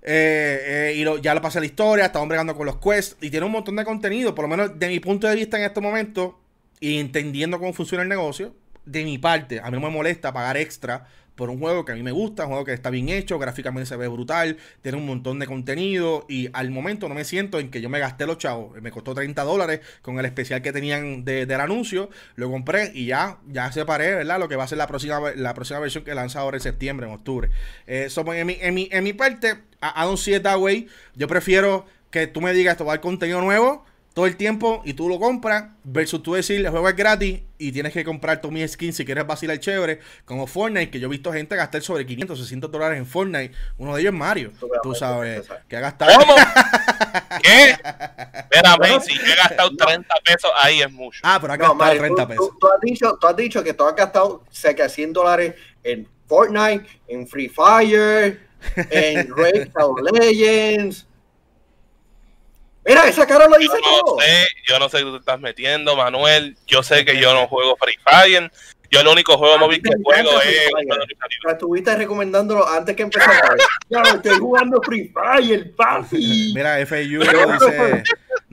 [0.08, 3.44] Eh, eh, y ya lo pasé la historia, estaba bregando con los quests, y tiene
[3.44, 6.40] un montón de contenido, por lo menos de mi punto de vista en este momento,
[6.80, 8.54] y entendiendo cómo funciona el negocio,
[8.86, 11.94] de mi parte, a mí no me molesta pagar extra por un juego que a
[11.94, 15.06] mí me gusta, un juego que está bien hecho, gráficamente se ve brutal, tiene un
[15.06, 18.38] montón de contenido y al momento no me siento en que yo me gasté los
[18.38, 23.06] chavos, me costó 30 dólares con el especial que tenían del anuncio, lo compré y
[23.06, 24.38] ya, ya separé, ¿verdad?
[24.38, 27.06] Lo que va a ser la próxima, la próxima versión que lanza ahora en septiembre,
[27.06, 27.50] en octubre.
[27.86, 31.86] Eh, en, mi, en, mi, en mi parte, a, a Don't See Way, yo prefiero
[32.10, 33.84] que tú me digas, esto va a contenido nuevo,
[34.16, 37.70] todo el tiempo y tú lo compras, versus tú decir, el juego es gratis y
[37.70, 41.10] tienes que comprar tu mi skin si quieres vacilar chévere, como Fortnite, que yo he
[41.10, 43.54] visto gente gastar sobre 500, 600 dólares en Fortnite.
[43.76, 44.52] Uno de ellos es Mario,
[44.82, 46.18] tú sabes, que ha gastado.
[46.18, 46.34] ¿Cómo?
[47.42, 47.72] ¿Qué?
[47.72, 51.20] Espérame, si he gastado 30 pesos, ahí es mucho.
[51.22, 52.50] Ah, pero ha gastado 30 pesos.
[52.58, 55.54] Tú, has dicho, tú has dicho que tú has gastado cerca de 100 dólares
[55.84, 58.40] en Fortnite, en Free Fire,
[58.76, 59.68] en Raid
[60.10, 61.06] Legends
[62.86, 64.20] Mira, esa cara lo dice yo no todo.
[64.20, 66.56] Sé, yo no sé qué tú te estás metiendo, Manuel.
[66.66, 68.50] Yo sé que yo no juego Free Fire.
[68.90, 70.70] Yo el único juego móvil que juego es.
[71.50, 73.56] Estuviste recomendándolo antes que empezara.
[73.88, 76.52] ya estoy jugando Free Fire, papi.
[76.54, 78.04] Mira, FAU dice.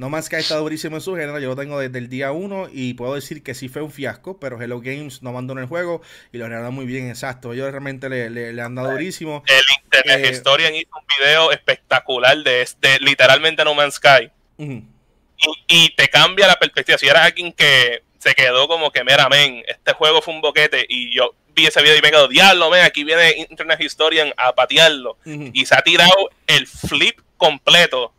[0.04, 2.34] No más que ha estado durísimo en su género, yo lo tengo desde el día
[2.34, 5.68] 1 y puedo decir que sí fue un fiasco, pero Hello Games no abandonó el
[5.68, 6.02] juego
[6.34, 7.54] y lo dado muy bien, exacto.
[7.54, 9.46] Ellos realmente le, le, han dado durísimo.
[9.48, 14.30] El Internet eh, Historian hizo un video espectacular de este, literalmente No Man's Sky.
[14.58, 14.84] y,
[15.70, 16.98] y, te cambia la perspectiva.
[16.98, 20.86] Si eres alguien que se quedó como que, mira, men, este juego fue un boquete
[20.90, 24.54] y yo vi ese video y me quedo, diablo, men, aquí viene Internet Historian a
[24.54, 25.18] patearlo.
[25.24, 28.14] Y se ha tirado el flip completo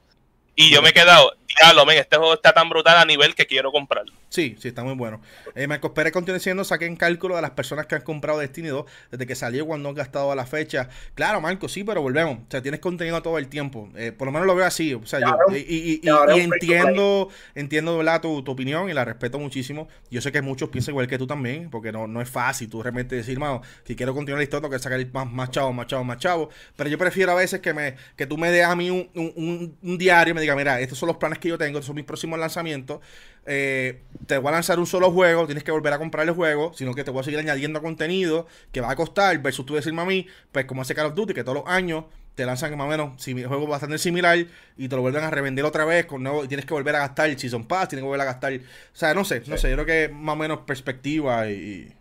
[0.57, 3.47] y yo me he quedado, diablo, men, este juego está tan brutal a nivel que
[3.47, 4.13] quiero comprarlo.
[4.29, 5.21] Sí, sí, está muy bueno.
[5.55, 8.85] Eh, Marcos Pérez continúa diciendo, saquen cálculo de las personas que han comprado Destiny 2
[9.13, 10.89] desde que salió cuando han gastado a la fecha.
[11.15, 12.39] Claro, Marco, sí, pero volvemos.
[12.39, 13.91] O sea, tienes contenido todo el tiempo.
[13.95, 14.93] Eh, por lo menos lo veo así.
[14.95, 16.01] O sea, yo, y,
[16.37, 18.21] entiendo, entiendo ¿verdad?
[18.21, 19.89] Tu, tu, opinión y la respeto muchísimo.
[20.11, 22.83] Yo sé que muchos piensan igual que tú también, porque no, no es fácil tú
[22.83, 25.87] realmente decir, mano, si quiero continuar la historia, tengo que sacar más, más chavo, más
[25.87, 26.51] chavo, más chavo.
[26.75, 29.77] Pero yo prefiero a veces que me que tú me des a mí un, un,
[29.81, 32.05] un diario y me digas, mira, estos son los planes que yo tengo, son mis
[32.05, 33.01] próximos lanzamientos.
[33.47, 36.73] Eh, te voy a lanzar un solo juego, tienes que volver a comprar el juego,
[36.75, 40.03] sino que te voy a seguir añadiendo contenido que va a costar, versus tú decirme
[40.03, 42.87] a mí, pues como hace Call of Duty, que todos los años te lanzan más
[42.87, 44.39] o menos el juego bastante similar
[44.77, 47.31] y te lo vuelven a revender otra vez con nuevo, tienes que volver a gastar
[47.31, 48.61] el Season Pass, tienes que volver a gastar, o
[48.93, 51.93] sea, no sé, no sé, yo creo que más o menos perspectiva y...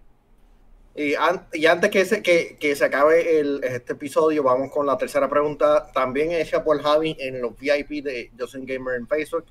[0.96, 5.92] Y, antes que se, que, se acabe el, este episodio, vamos con la tercera pregunta,
[5.92, 9.46] también hecha por Javi en los VIP de Justin Gamer en Facebook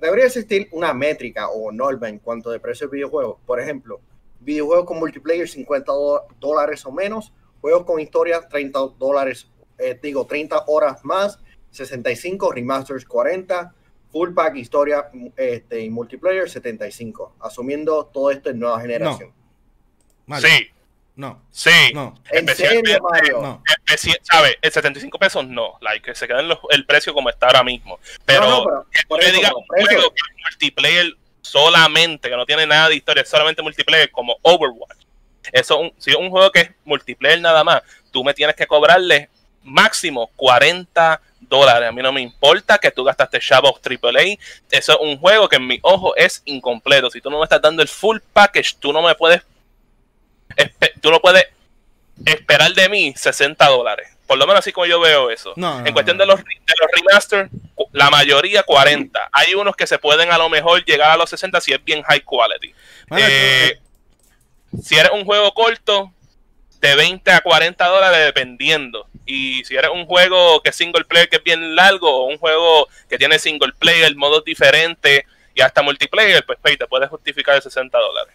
[0.00, 3.38] debería existir una métrica o norma en cuanto de precio de videojuegos.
[3.44, 4.00] Por ejemplo,
[4.40, 5.92] videojuegos con multiplayer 50
[6.38, 11.38] dólares o menos, juegos con historia 30 dólares, eh, digo 30 horas más,
[11.70, 13.74] 65 remasters 40,
[14.10, 19.32] full pack historia este, y multiplayer 75, asumiendo todo esto en nueva generación.
[20.40, 20.68] Sí.
[21.18, 21.42] No.
[21.50, 21.92] Sí.
[21.94, 22.14] No.
[22.30, 23.42] ¿En serio, Mario?
[23.42, 23.62] No.
[24.22, 24.56] ¿Sabes?
[24.62, 25.76] El 75 pesos no.
[25.80, 27.98] Like, que se queda en el precio como está ahora mismo.
[28.24, 32.88] Pero, no, no, pero que diga un juego que multiplayer solamente, que no tiene nada
[32.88, 34.98] de historia, solamente multiplayer como Overwatch.
[35.50, 39.28] Eso, si es un juego que es multiplayer nada más, tú me tienes que cobrarle
[39.64, 41.88] máximo 40 dólares.
[41.88, 44.38] A mí no me importa que tú gastaste Shadow AAA.
[44.70, 47.10] Eso es un juego que en mi ojo es incompleto.
[47.10, 49.42] Si tú no me estás dando el full package, tú no me puedes.
[51.00, 51.46] Tú no puedes
[52.24, 54.08] esperar de mí 60 dólares.
[54.26, 55.54] Por lo menos así como yo veo eso.
[55.56, 57.48] en cuestión de los, de los remaster,
[57.92, 59.30] la mayoría 40.
[59.32, 62.02] Hay unos que se pueden a lo mejor llegar a los 60 si es bien
[62.02, 62.74] high quality.
[63.16, 63.78] Eh,
[64.82, 66.12] si eres un juego corto,
[66.80, 69.06] de 20 a 40 dólares dependiendo.
[69.26, 72.38] Y si eres un juego que es single player que es bien largo, o un
[72.38, 77.62] juego que tiene single player, modos diferentes y hasta multiplayer, pues te puedes justificar de
[77.62, 78.34] 60 dólares.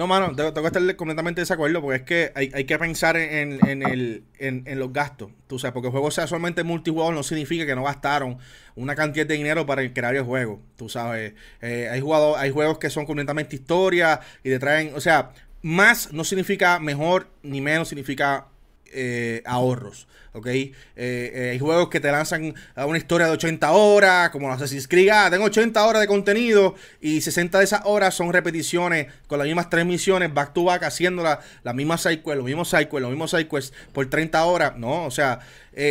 [0.00, 3.60] No, mano, tengo, que estar completamente de desacuerdo porque es que hay, que pensar en,
[3.82, 5.30] el, en, los gastos.
[5.46, 8.38] Tú sabes, porque el juego sea solamente multijugador no significa que no gastaron
[8.76, 10.58] una cantidad de dinero para crear el juego.
[10.76, 15.02] Tú sabes, eh, hay, jugador, hay juegos que son completamente historia y te traen, o
[15.02, 18.46] sea, más no significa mejor ni menos significa
[18.92, 20.06] eh, ahorros.
[20.32, 20.46] ¿ok?
[20.46, 24.86] Eh, eh, hay juegos que te lanzan a una historia de 80 horas, como Assassin's
[24.86, 25.08] Creed.
[25.10, 29.46] Ah, tengo 80 horas de contenido y 60 de esas horas son repeticiones con las
[29.46, 33.10] mismas tres misiones, back to back, haciendo la, la misma sidequest, los mismos sidequests, los
[33.10, 34.76] mismos sidequests por 30 horas.
[34.76, 35.40] No, o sea,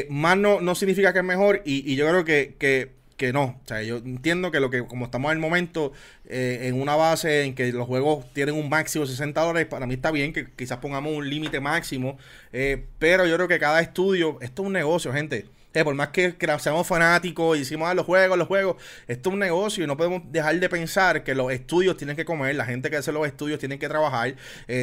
[0.09, 3.43] más no, no significa que es mejor y, yo creo que que no.
[3.43, 5.91] O sea, yo entiendo que lo que, como estamos en el momento,
[6.25, 9.85] eh, en una base en que los juegos tienen un máximo de 60 dólares, para
[9.85, 12.17] mí está bien que quizás pongamos un límite máximo.
[12.53, 15.47] Eh, pero yo creo que cada estudio, esto es un negocio, gente.
[15.73, 19.33] Eh, por más que, seamos fanáticos y decimos ah, los juegos, los juegos, esto es
[19.33, 22.65] un negocio y no podemos dejar de pensar que los estudios tienen que comer, la
[22.65, 24.33] gente que hace los estudios tienen que trabajar,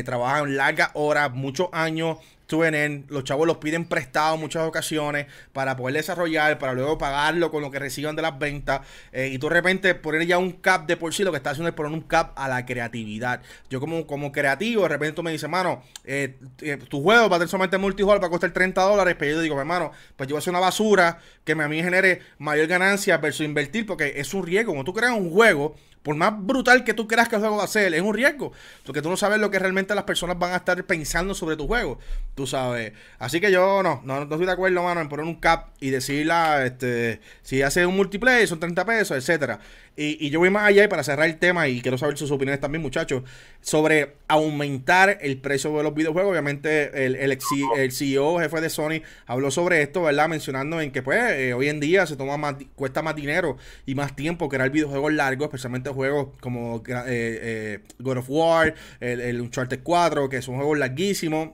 [0.05, 2.18] trabajan largas horas, muchos años
[2.51, 7.51] en los chavos los piden prestado en muchas ocasiones para poder desarrollar, para luego pagarlo
[7.51, 8.80] con lo que reciban de las ventas.
[9.12, 11.51] Eh, y tú de repente poner ya un cap de por sí, lo que está
[11.51, 13.42] haciendo es poner un cap a la creatividad.
[13.68, 17.38] Yo como, como creativo, de repente me dices, mano, eh, eh, tu juego va a
[17.38, 20.38] tener solamente multijugador, va a costar 30 dólares, pero yo digo, hermano, pues yo voy
[20.38, 24.47] a hacer una basura que a mí genere mayor ganancia versus invertir, porque es un
[24.47, 24.72] riesgo.
[24.72, 25.74] Cuando tú creas un juego,
[26.07, 28.52] por más brutal que tú creas que el juego va a ser, es un riesgo.
[28.84, 31.66] Porque tú no sabes lo que realmente las personas van a estar pensando sobre tu
[31.66, 31.98] juego.
[32.36, 32.92] Tú sabes.
[33.18, 36.64] Así que yo no, no, estoy de acuerdo, mano, en poner un cap y decirla,
[36.64, 39.59] este, si hace un multiplayer son 30 pesos, etcétera.
[39.97, 42.61] Y, yo voy más allá y para cerrar el tema, y quiero saber sus opiniones
[42.61, 43.22] también, muchachos,
[43.62, 46.32] sobre aumentar el precio de los videojuegos.
[46.32, 47.38] Obviamente, el, el,
[47.76, 50.28] el CEO, jefe de Sony, habló sobre esto, ¿verdad?
[50.28, 53.94] Mencionando en que, pues, eh, hoy en día se toma más, cuesta más dinero y
[53.94, 59.40] más tiempo crear videojuegos largos, especialmente juegos como eh, eh, God of War, el, el
[59.40, 61.51] Uncharted 4, que son juegos larguísimos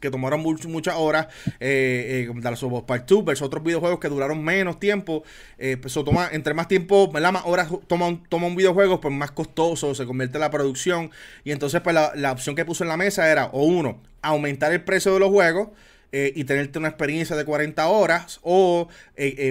[0.00, 1.28] que tomaron muchas horas,
[1.60, 5.22] eh, eh, of Us Part 2 versus otros videojuegos que duraron menos tiempo.
[5.58, 9.30] Eh, pues, toma, entre más tiempo, Más horas toma un, toma un videojuego, pues más
[9.30, 11.10] costoso se convierte la producción.
[11.44, 14.72] Y entonces, pues la, la opción que puso en la mesa era, o uno, aumentar
[14.72, 15.68] el precio de los juegos.
[16.10, 18.88] Eh, y tenerte una experiencia de 40 horas o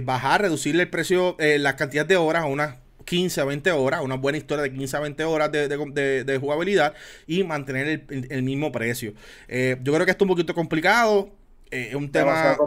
[0.01, 2.77] bajar, reducirle el precio, la cantidad de horas a unas
[3.07, 6.93] 15 a 20 horas, una buena historia de 15 a 20 horas de, jugabilidad
[7.25, 9.13] y mantener el, mismo precio.
[9.47, 11.29] Eh, yo creo que esto es un poquito complicado.
[11.71, 12.57] Eh, es un tema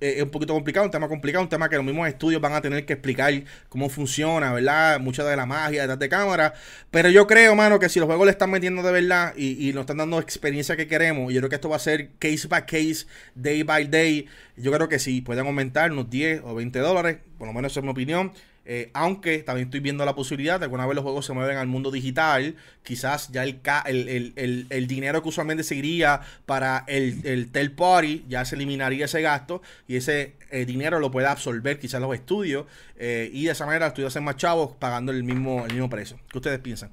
[0.00, 2.52] eh, es un poquito complicado, un tema complicado, un tema que los mismos estudios van
[2.52, 3.32] a tener que explicar
[3.68, 5.00] cómo funciona, ¿verdad?
[5.00, 6.54] Mucha de la magia detrás de cámara.
[6.90, 9.72] Pero yo creo, mano, que si los juegos le están metiendo de verdad y, y
[9.72, 12.46] nos están dando experiencia que queremos, y yo creo que esto va a ser case
[12.48, 14.26] by case, day by day.
[14.56, 17.80] Yo creo que sí, pueden aumentar unos 10 o 20 dólares, por lo menos esa
[17.80, 18.32] es mi opinión.
[18.70, 21.56] Eh, aunque también estoy viendo la posibilidad de que una vez los juegos se mueven
[21.56, 27.50] al mundo digital, quizás ya el, el, dinero que usualmente se iría para el, el
[27.50, 31.98] tel party ya se eliminaría ese gasto y ese eh, dinero lo pueda absorber quizás
[31.98, 32.66] los estudios
[32.98, 35.88] eh, y de esa manera los estudios hacen más chavos pagando el mismo, el mismo
[35.88, 36.20] precio.
[36.30, 36.92] ¿Qué ustedes piensan?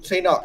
[0.00, 0.40] sí, no,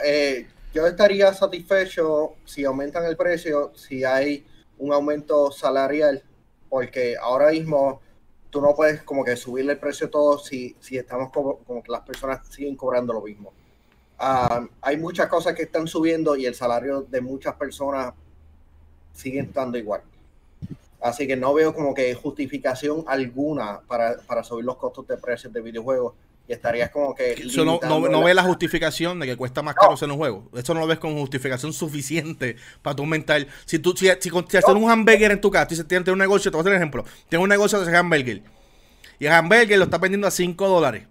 [0.73, 4.43] yo estaría satisfecho si aumentan el precio, si hay
[4.79, 6.23] un aumento salarial,
[6.69, 8.01] porque ahora mismo
[8.55, 12.03] tú no puedes como que subirle el precio todo si, si estamos como, que las
[12.03, 13.51] personas siguen cobrando lo mismo.
[14.17, 18.13] Ah, hay muchas cosas que están subiendo y el salario de muchas personas
[19.11, 20.03] sigue estando igual.
[21.01, 25.51] Así que no veo como que justificación alguna para, para subir los costos de precios
[25.51, 26.13] de videojuegos
[26.47, 27.43] y estarías como que...
[27.57, 30.49] no, no, ve la justificación de que cuesta más caro hacer un juego.
[30.55, 33.47] Eso no lo ves con justificación suficiente para tu aumentar.
[33.65, 36.51] Si tú si, si, si haces un hamburger en tu casa, y tienes un negocio,
[36.51, 37.05] te voy a hacer un ejemplo.
[37.29, 38.43] Tienes un negocio de hamburger.
[39.19, 41.07] Y el hamburger lo estás vendiendo a 5 dólares.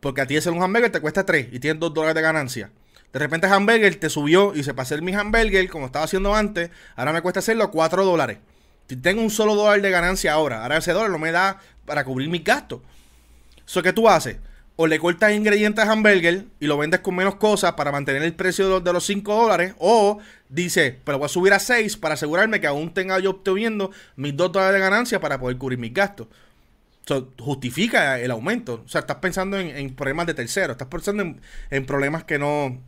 [0.00, 2.70] Porque a ti hacer un hamburger te cuesta 3 y tienes 2 dólares de ganancia.
[3.12, 6.70] De repente el hamburger te subió y se hacer mi hamburger como estaba haciendo antes,
[6.96, 8.38] ahora me cuesta hacerlo a 4 dólares.
[8.88, 12.04] Si tengo un solo dólar de ganancia ahora, ahora ese dólar no me da para
[12.04, 12.80] cubrir mis gastos.
[13.72, 14.36] Eso que tú haces,
[14.76, 18.34] o le cortas ingredientes a hamburger y lo vendes con menos cosas para mantener el
[18.34, 20.18] precio de los, de los 5 dólares, o
[20.50, 24.36] dice, pero voy a subir a 6 para asegurarme que aún tenga yo obteniendo mis
[24.36, 26.26] 2 dólares de ganancia para poder cubrir mis gastos.
[27.38, 28.82] justifica el aumento.
[28.84, 31.34] O sea, estás pensando en, problemas de tercero, estás pensando
[31.70, 32.78] en, problemas que no,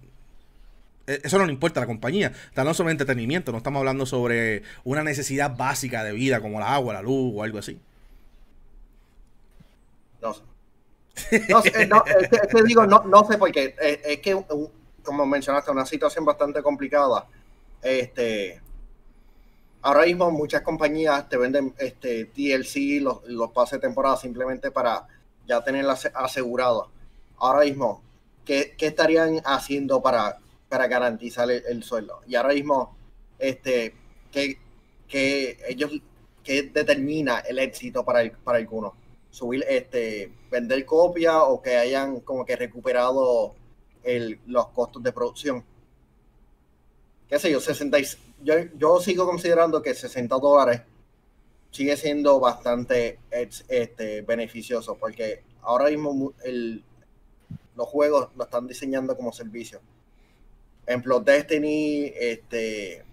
[1.07, 2.31] e, eso no le importa a la compañía.
[2.49, 6.93] Estamos sobre entretenimiento, no estamos hablando sobre una necesidad básica de vida como la agua,
[6.93, 7.81] la luz o algo así.
[10.21, 10.54] No.
[11.49, 14.45] No, sé, no te digo, no, no sé porque es, es que,
[15.03, 17.27] como mencionaste, una situación bastante complicada.
[17.83, 18.61] Este,
[19.83, 25.07] ahora mismo muchas compañías te venden este DLC, los, los pases de temporada simplemente para
[25.47, 26.87] ya tenerla asegurada.
[27.37, 28.03] Ahora mismo,
[28.45, 30.39] ¿qué, ¿qué, estarían haciendo para,
[30.69, 32.21] para garantizar el, sueldo?
[32.27, 32.97] Y ahora mismo,
[33.39, 33.95] este,
[34.33, 34.59] ¿qué,
[35.07, 35.91] qué ellos,
[36.43, 38.95] qué determina el éxito para, el, para algunos?
[39.35, 43.57] Subir, este, vender copia o que hayan como que recuperado
[44.05, 45.65] el, los costos de producción
[47.29, 47.99] qué sé yo, 60,
[48.43, 50.83] yo, yo sigo considerando que 60 dólares
[51.71, 56.85] sigue siendo bastante este, beneficioso porque ahora mismo el,
[57.75, 59.81] los juegos lo están diseñando como servicio.
[60.87, 63.05] Ejemplo, Destiny, este...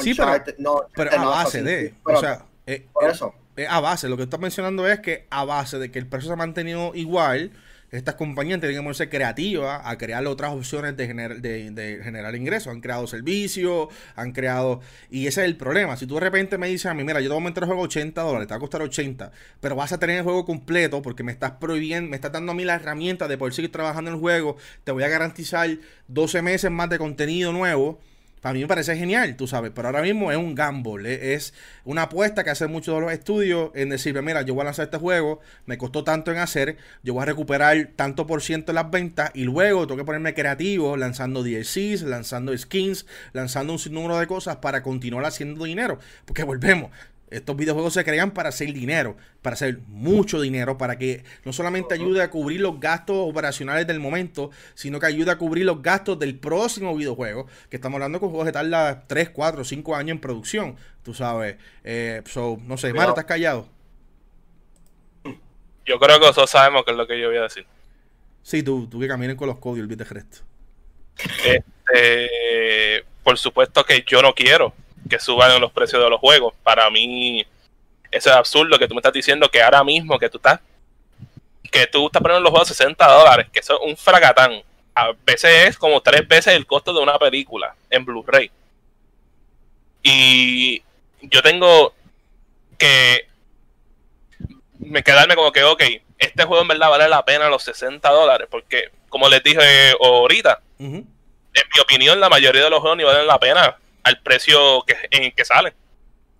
[0.00, 1.94] Sí, pero, no, pero a base de...
[2.04, 3.32] o sea, eh, por eh, eso.
[3.68, 6.32] A base, lo que estás mencionando es que a base de que el precio se
[6.32, 7.52] ha mantenido igual,
[7.96, 12.72] estas compañías tienen que ponerse creativas a crear otras opciones de, de, generar ingresos.
[12.72, 14.80] Han creado servicios, han creado...
[15.10, 15.96] Y ese es el problema.
[15.96, 17.82] Si tú de repente me dices a mí, mira, yo te voy a el juego
[17.82, 19.30] 80 dólares, te va a costar 80,
[19.60, 22.54] pero vas a tener el juego completo porque me estás prohibiendo, me estás dando a
[22.56, 25.68] mí la herramienta de poder seguir trabajando en el juego, te voy a garantizar
[26.08, 28.00] 12 meses más de contenido nuevo
[28.44, 32.02] para mí me parece genial, tú sabes, pero ahora mismo es un gamble, es una
[32.02, 34.98] apuesta que hacen muchos de los estudios en decir, mira, yo voy a lanzar este
[34.98, 38.90] juego, me costó tanto en hacer, yo voy a recuperar tanto por ciento en las
[38.90, 44.26] ventas y luego tengo que ponerme creativo lanzando DLCs, lanzando skins, lanzando un sinnúmero de
[44.26, 46.90] cosas para continuar haciendo dinero, porque volvemos,
[47.36, 51.94] estos videojuegos se crean para hacer dinero, para hacer mucho dinero, para que no solamente
[51.94, 56.18] ayude a cubrir los gastos operacionales del momento, sino que ayude a cubrir los gastos
[56.18, 60.20] del próximo videojuego, que estamos hablando con juegos que tardan 3, 4, 5 años en
[60.20, 61.56] producción, tú sabes.
[61.82, 62.22] Eh,
[62.62, 63.68] no sé, Mario, ¿estás callado?
[65.84, 67.66] Yo creo que todos sabemos qué es lo que yo voy a decir.
[68.42, 70.38] Sí, tú, tú que caminen con los códigos, olvídate de resto.
[71.44, 74.74] Este, por supuesto que yo no quiero
[75.08, 76.54] que suban los precios de los juegos.
[76.62, 77.44] Para mí,
[78.10, 80.60] eso es absurdo que tú me estás diciendo que ahora mismo que tú estás
[81.70, 84.62] que tú estás poniendo los juegos a 60 dólares, que eso es un fragatán.
[84.94, 88.48] A veces es como tres veces el costo de una película en Blu-ray.
[90.00, 90.82] Y
[91.22, 91.92] yo tengo
[92.78, 93.26] que
[94.78, 95.82] me quedarme como que, ok,
[96.18, 100.60] este juego en verdad vale la pena los 60 dólares, porque como les dije ahorita,
[100.78, 101.06] en
[101.74, 105.24] mi opinión la mayoría de los juegos ni valen la pena al precio que, en
[105.24, 105.72] el que salen.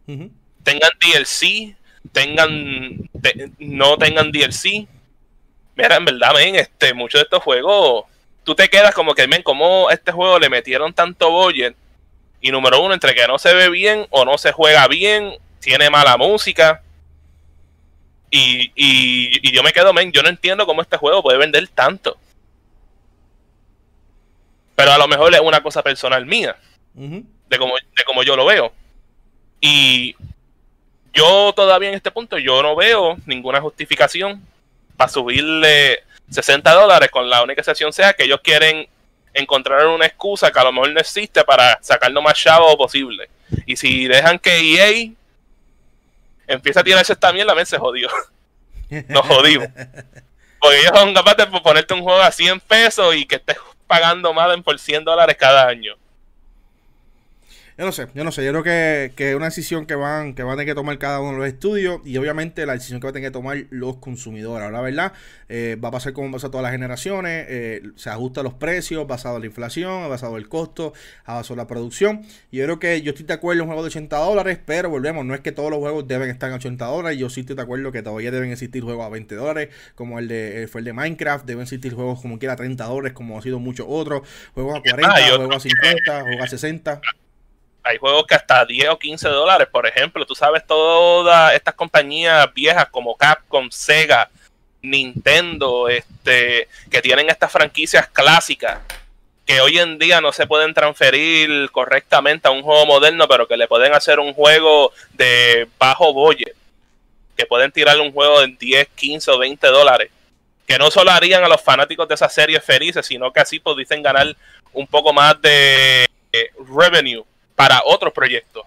[0.07, 1.75] Tengan DLC,
[2.13, 3.11] tengan
[3.59, 4.87] no tengan DLC.
[5.77, 8.05] Mira, en verdad, men, este, muchos de estos juegos,
[8.45, 11.75] tú te quedas como que, men, como este juego le metieron tanto budget.
[12.41, 15.89] Y número uno, entre que no se ve bien o no se juega bien, tiene
[15.89, 16.83] mala música.
[18.31, 22.19] Y, y, yo me quedo, men, yo no entiendo cómo este juego puede vender tanto.
[24.77, 26.57] Pero a lo mejor es una cosa personal mía
[27.55, 28.73] de como, de como yo lo veo.
[29.61, 30.15] Y
[31.13, 34.47] yo todavía en este punto, yo no veo ninguna justificación
[34.97, 38.89] para subirle 60 dólares con la única excepción sea que ellos quieren
[39.33, 43.29] encontrar una excusa que a lo mejor no existe para sacar lo más chavo posible.
[43.67, 45.11] Y si dejan que EA
[46.47, 48.09] empieza a tirarse también, la vez se jodió.
[49.09, 49.69] Nos jodimos.
[50.61, 54.33] Porque ellos son capaces de ponerte un juego a 100 pesos y que estés pagando
[54.33, 55.97] más por 100 dólares cada año.
[57.77, 58.45] Yo no sé, yo no sé.
[58.45, 60.97] Yo creo que, que es una decisión que van, que van a tener que tomar
[60.99, 63.65] cada uno de los estudios y obviamente la decisión que van a tener que tomar
[63.71, 64.71] los consumidores.
[64.71, 65.13] La verdad,
[65.49, 67.47] eh, va a pasar como pasa todas las generaciones.
[67.49, 70.93] Eh, se ajustan los precios basado en la inflación, basado en el costo,
[71.27, 72.23] basado en la producción.
[72.53, 74.89] Y yo creo que yo estoy de acuerdo en un juego de 80 dólares, pero
[74.89, 77.19] volvemos, no es que todos los juegos deben estar en 80 dólares.
[77.19, 80.29] Yo sí estoy de acuerdo que todavía deben existir juegos a 20 dólares, como el
[80.29, 81.45] de fue el de Minecraft.
[81.45, 84.23] Deben existir juegos como quiera a 30 dólares, como ha sido muchos otros.
[84.55, 87.01] Juegos a 40, juegos a 50, juegos a 60
[87.85, 90.25] hay juegos que hasta 10 o 15 dólares, por ejemplo.
[90.25, 94.31] Tú sabes, todas estas compañías viejas como Capcom, Sega,
[94.81, 98.79] Nintendo, este, que tienen estas franquicias clásicas
[99.47, 103.59] que hoy en día no se pueden transferir correctamente a un juego moderno, pero que
[103.59, 106.57] le pueden hacer un juego de bajo budget,
[107.37, 110.11] que pueden tirarle un juego de 10, 15 o 20 dólares
[110.67, 114.03] que no solo harían a los fanáticos de esa serie felices, sino que así pudiesen
[114.03, 114.35] ganar
[114.73, 117.23] un poco más de eh, revenue
[117.55, 118.65] para otros proyectos.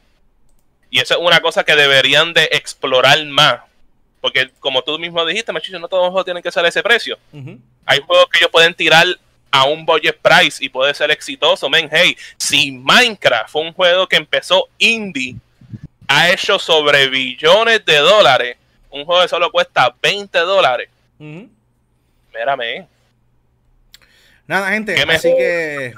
[0.90, 3.62] Y eso es una cosa que deberían de explorar más.
[4.22, 7.18] Porque como tú mismo dijiste, Machicho, no todos los juegos tienen que ser ese precio.
[7.86, 9.06] Hay juegos que ellos pueden tirar
[9.52, 11.70] a un budget price y puede ser exitoso.
[11.70, 15.36] Men, hey, si Minecraft fue un juego que empezó indie,
[16.08, 18.58] ha hecho sobre billones de dólares,
[18.90, 20.90] un juego que solo cuesta 20 dólares.
[21.20, 22.88] Mírame.
[24.48, 25.94] Nada, gente, así que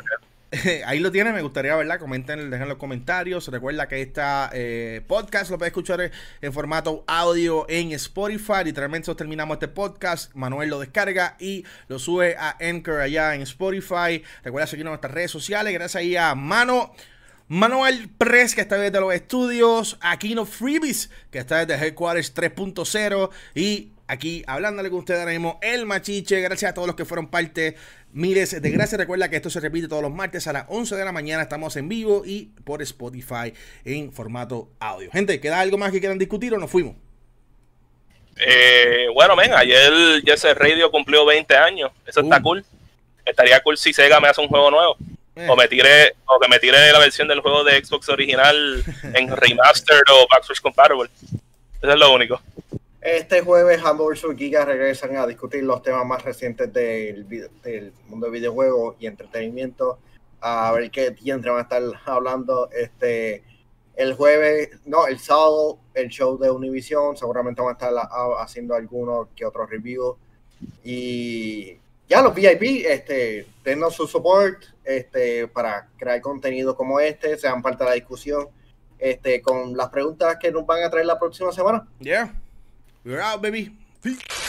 [0.85, 1.99] ahí lo tienen, me gustaría, ¿verdad?
[1.99, 3.47] Comenten, dejen los comentarios.
[3.49, 8.63] Recuerda que esta eh, podcast lo puedes escuchar en, formato audio en Spotify.
[8.65, 10.33] Literalmente terminamos este podcast.
[10.33, 14.23] Manuel lo descarga y lo sube a Anchor allá en Spotify.
[14.43, 15.71] Recuerda seguirnos en nuestras redes sociales.
[15.71, 16.93] Gracias ahí a Mano.
[17.47, 19.97] Manuel Press, que está desde los estudios.
[20.01, 23.29] Aquino Freebies, que está desde Headquarters 3.0.
[23.53, 26.41] Y aquí hablándole con ustedes ahora mismo, el Machiche.
[26.41, 27.75] Gracias a todos los que fueron parte
[28.11, 28.99] miles de gracias.
[28.99, 31.43] Recuerda que esto se repite todos los martes a las 11 de la mañana.
[31.43, 33.53] Estamos en vivo y por Spotify
[33.85, 35.11] en formato audio.
[35.11, 36.95] Gente, ¿queda algo más que quieran discutir o nos fuimos?
[38.37, 41.91] Eh, bueno, ven, ayer Jesse Radio cumplió 20 años.
[42.05, 42.41] Eso está uh.
[42.41, 42.65] cool.
[43.25, 44.97] Estaría cool si Sega me hace un juego nuevo.
[45.35, 45.47] Eh.
[45.49, 48.83] O me tire, o que me tire la versión del juego de Xbox original
[49.13, 51.09] en remastered o backwards compatible.
[51.81, 52.41] Eso es lo único.
[53.01, 54.35] Este jueves vs.
[54.37, 57.27] Giga regresan a discutir los temas más recientes del,
[57.63, 59.99] del mundo de videojuegos y entretenimiento.
[60.41, 62.69] A ver qué tiempo van a estar hablando.
[62.71, 63.43] Este,
[63.95, 67.15] el jueves, no, el sábado, el show de Univision.
[67.15, 67.93] Seguramente van a estar
[68.39, 70.17] haciendo algunos que otros reviews.
[70.83, 71.77] Y
[72.09, 77.85] ya los VIP, este, denos su support este, para crear contenido como este, sean parte
[77.85, 78.49] de la discusión.
[78.97, 81.87] Este, con las preguntas que nos van a traer la próxima semana.
[81.99, 82.35] Yeah.
[83.09, 83.71] We're out, baby.
[84.03, 84.48] Peace.